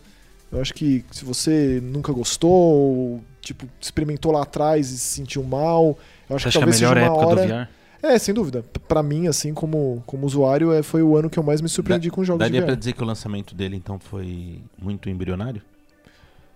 Eu 0.50 0.60
acho 0.60 0.72
que 0.72 1.04
se 1.10 1.24
você 1.24 1.80
nunca 1.82 2.12
gostou, 2.12 2.50
ou, 2.50 3.20
tipo, 3.40 3.66
experimentou 3.80 4.32
lá 4.32 4.42
atrás 4.42 4.90
e 4.90 4.98
se 4.98 5.14
sentiu 5.16 5.42
mal, 5.42 5.98
eu 6.28 6.36
acho 6.36 6.50
Você 6.50 6.58
que 6.58 6.58
acha 6.58 6.58
que 6.58 6.58
é 6.58 6.60
a 6.60 6.60
talvez 6.60 6.80
melhor 6.80 6.94
seja 6.94 7.06
uma 7.10 7.16
época 7.16 7.26
hora. 7.26 7.46
do 7.46 7.64
VR? 7.66 7.78
É, 8.00 8.18
sem 8.18 8.32
dúvida. 8.32 8.64
Pra 8.86 9.02
mim, 9.02 9.26
assim, 9.26 9.52
como, 9.52 10.02
como 10.06 10.24
usuário, 10.26 10.72
é, 10.72 10.82
foi 10.82 11.02
o 11.02 11.16
ano 11.16 11.28
que 11.28 11.38
eu 11.38 11.42
mais 11.42 11.60
me 11.60 11.68
surpreendi 11.68 12.10
com 12.10 12.24
jogos 12.24 12.38
Daria 12.38 12.60
de 12.60 12.64
pra 12.64 12.74
VR. 12.74 12.78
dizer 12.78 12.92
que 12.92 13.02
o 13.02 13.06
lançamento 13.06 13.54
dele, 13.54 13.76
então, 13.76 13.98
foi 13.98 14.62
muito 14.80 15.10
embrionário? 15.10 15.60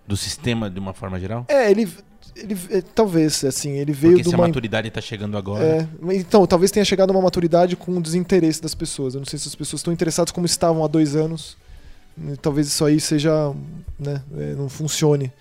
Do 0.07 0.17
sistema, 0.17 0.69
de 0.69 0.79
uma 0.79 0.93
forma 0.93 1.19
geral? 1.19 1.45
É, 1.49 1.69
ele, 1.69 1.87
ele 2.35 2.57
é, 2.71 2.81
talvez, 2.81 3.43
assim, 3.43 3.71
ele 3.71 3.91
veio 3.93 4.13
Porque 4.13 4.23
de 4.23 4.29
se 4.29 4.35
a 4.35 4.37
maturidade 4.37 4.89
tá 4.89 5.01
chegando 5.01 5.37
agora... 5.37 5.63
É, 5.63 5.87
então, 6.13 6.47
talvez 6.47 6.71
tenha 6.71 6.83
chegado 6.85 7.09
a 7.09 7.13
uma 7.13 7.21
maturidade 7.21 7.75
com 7.75 7.97
o 7.97 8.01
desinteresse 8.01 8.61
das 8.61 8.73
pessoas. 8.73 9.13
Eu 9.13 9.19
não 9.19 9.25
sei 9.25 9.37
se 9.37 9.47
as 9.47 9.55
pessoas 9.55 9.81
estão 9.81 9.93
interessadas 9.93 10.31
como 10.31 10.45
estavam 10.45 10.83
há 10.83 10.87
dois 10.87 11.15
anos. 11.15 11.57
Talvez 12.41 12.67
isso 12.67 12.83
aí 12.85 12.99
seja. 12.99 13.31
Né, 13.99 14.21
é, 14.37 14.53
não 14.55 14.69
funcione. 14.69 15.31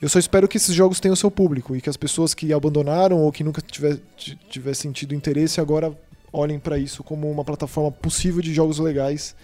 Eu 0.00 0.08
só 0.08 0.18
espero 0.18 0.46
que 0.46 0.56
esses 0.58 0.74
jogos 0.74 1.00
tenham 1.00 1.16
seu 1.16 1.30
público 1.30 1.74
e 1.74 1.80
que 1.80 1.88
as 1.88 1.96
pessoas 1.96 2.34
que 2.34 2.52
abandonaram 2.52 3.16
ou 3.18 3.32
que 3.32 3.42
nunca 3.42 3.62
tiver, 3.62 3.98
ti- 4.16 4.38
tiver 4.50 4.74
sentido 4.74 5.14
interesse 5.14 5.58
agora 5.60 5.96
olhem 6.32 6.58
para 6.58 6.76
isso 6.78 7.02
como 7.02 7.30
uma 7.30 7.42
plataforma 7.44 7.90
possível 7.90 8.42
de 8.42 8.52
jogos 8.52 8.78
legais. 8.78 9.34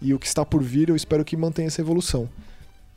E 0.00 0.14
o 0.14 0.18
que 0.18 0.26
está 0.26 0.44
por 0.46 0.62
vir, 0.62 0.88
eu 0.88 0.96
espero 0.96 1.24
que 1.24 1.36
mantenha 1.36 1.66
essa 1.68 1.80
evolução. 1.80 2.28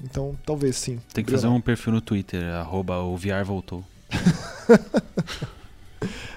Então, 0.04 0.38
talvez 0.46 0.78
sim. 0.78 1.00
Tem 1.14 1.24
que 1.24 1.32
fazer 1.32 1.48
um 1.48 1.60
perfil 1.60 1.94
no 1.94 2.02
Twitter, 2.02 2.44
arroba 2.54 3.00
o 3.02 3.18
VR 3.18 3.44
voltou. 3.46 3.84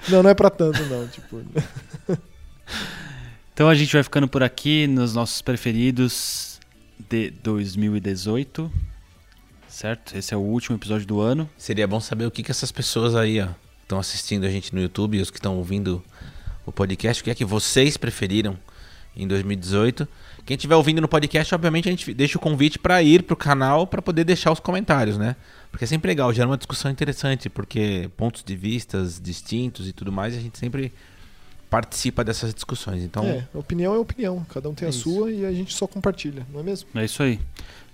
Não, 0.09 0.21
não 0.21 0.29
é 0.29 0.33
pra 0.35 0.49
tanto, 0.51 0.79
não. 0.85 1.07
Tipo, 1.09 1.41
Então 3.53 3.67
a 3.67 3.73
gente 3.73 3.91
vai 3.93 4.03
ficando 4.03 4.27
por 4.27 4.43
aqui 4.43 4.85
nos 4.85 5.15
nossos 5.15 5.41
preferidos 5.41 6.54
de 6.99 7.29
2018. 7.29 8.71
Certo? 9.67 10.15
Esse 10.15 10.33
é 10.33 10.37
o 10.37 10.41
último 10.41 10.77
episódio 10.77 11.05
do 11.05 11.19
ano. 11.19 11.49
Seria 11.57 11.87
bom 11.87 11.99
saber 11.99 12.25
o 12.25 12.31
que, 12.31 12.43
que 12.43 12.51
essas 12.51 12.71
pessoas 12.71 13.15
aí, 13.15 13.45
estão 13.81 13.99
assistindo 13.99 14.45
a 14.45 14.49
gente 14.49 14.73
no 14.73 14.81
YouTube 14.81 15.19
os 15.19 15.29
que 15.29 15.37
estão 15.37 15.57
ouvindo 15.57 16.03
o 16.65 16.71
podcast, 16.71 17.21
o 17.21 17.23
que 17.23 17.31
é 17.31 17.35
que 17.35 17.45
vocês 17.45 17.97
preferiram 17.97 18.57
em 19.15 19.27
2018. 19.27 20.07
Quem 20.45 20.55
estiver 20.55 20.75
ouvindo 20.75 21.01
no 21.01 21.07
podcast, 21.07 21.53
obviamente 21.55 21.87
a 21.87 21.91
gente 21.91 22.13
deixa 22.13 22.37
o 22.37 22.41
convite 22.41 22.77
para 22.77 23.01
ir 23.01 23.23
pro 23.23 23.35
canal 23.35 23.87
para 23.87 24.01
poder 24.01 24.23
deixar 24.23 24.51
os 24.51 24.59
comentários, 24.59 25.17
né? 25.17 25.35
Porque 25.71 25.85
é 25.85 25.87
sempre 25.87 26.07
legal, 26.07 26.31
gera 26.33 26.47
uma 26.47 26.57
discussão 26.57 26.91
interessante, 26.91 27.49
porque 27.49 28.09
pontos 28.15 28.43
de 28.43 28.55
vistas 28.55 29.19
distintos 29.19 29.87
e 29.87 29.93
tudo 29.93 30.11
mais, 30.11 30.35
a 30.35 30.39
gente 30.39 30.57
sempre 30.57 30.93
participa 31.69 32.23
dessas 32.23 32.53
discussões. 32.53 33.03
Então, 33.03 33.23
é, 33.25 33.45
opinião 33.53 33.93
é 33.93 33.97
opinião. 33.97 34.45
Cada 34.53 34.69
um 34.69 34.73
tem 34.73 34.85
É 34.85 34.87
a 34.87 34.89
isso. 34.89 35.09
sua 35.09 35.31
e 35.31 35.45
a 35.45 35.51
gente 35.51 35.73
só 35.73 35.87
compartilha, 35.87 36.45
não 36.51 36.59
é 36.59 36.63
mesmo? 36.63 36.87
É 36.95 37.03
isso 37.05 37.21
aí. 37.23 37.39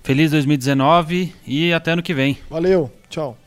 Feliz 0.04 0.32
2019 0.32 1.34
e 1.46 1.72
até 1.74 1.92
ano 1.92 2.02
que 2.04 2.14
vem. 2.14 2.38
Valeu, 2.50 2.92
tchau. 3.10 3.38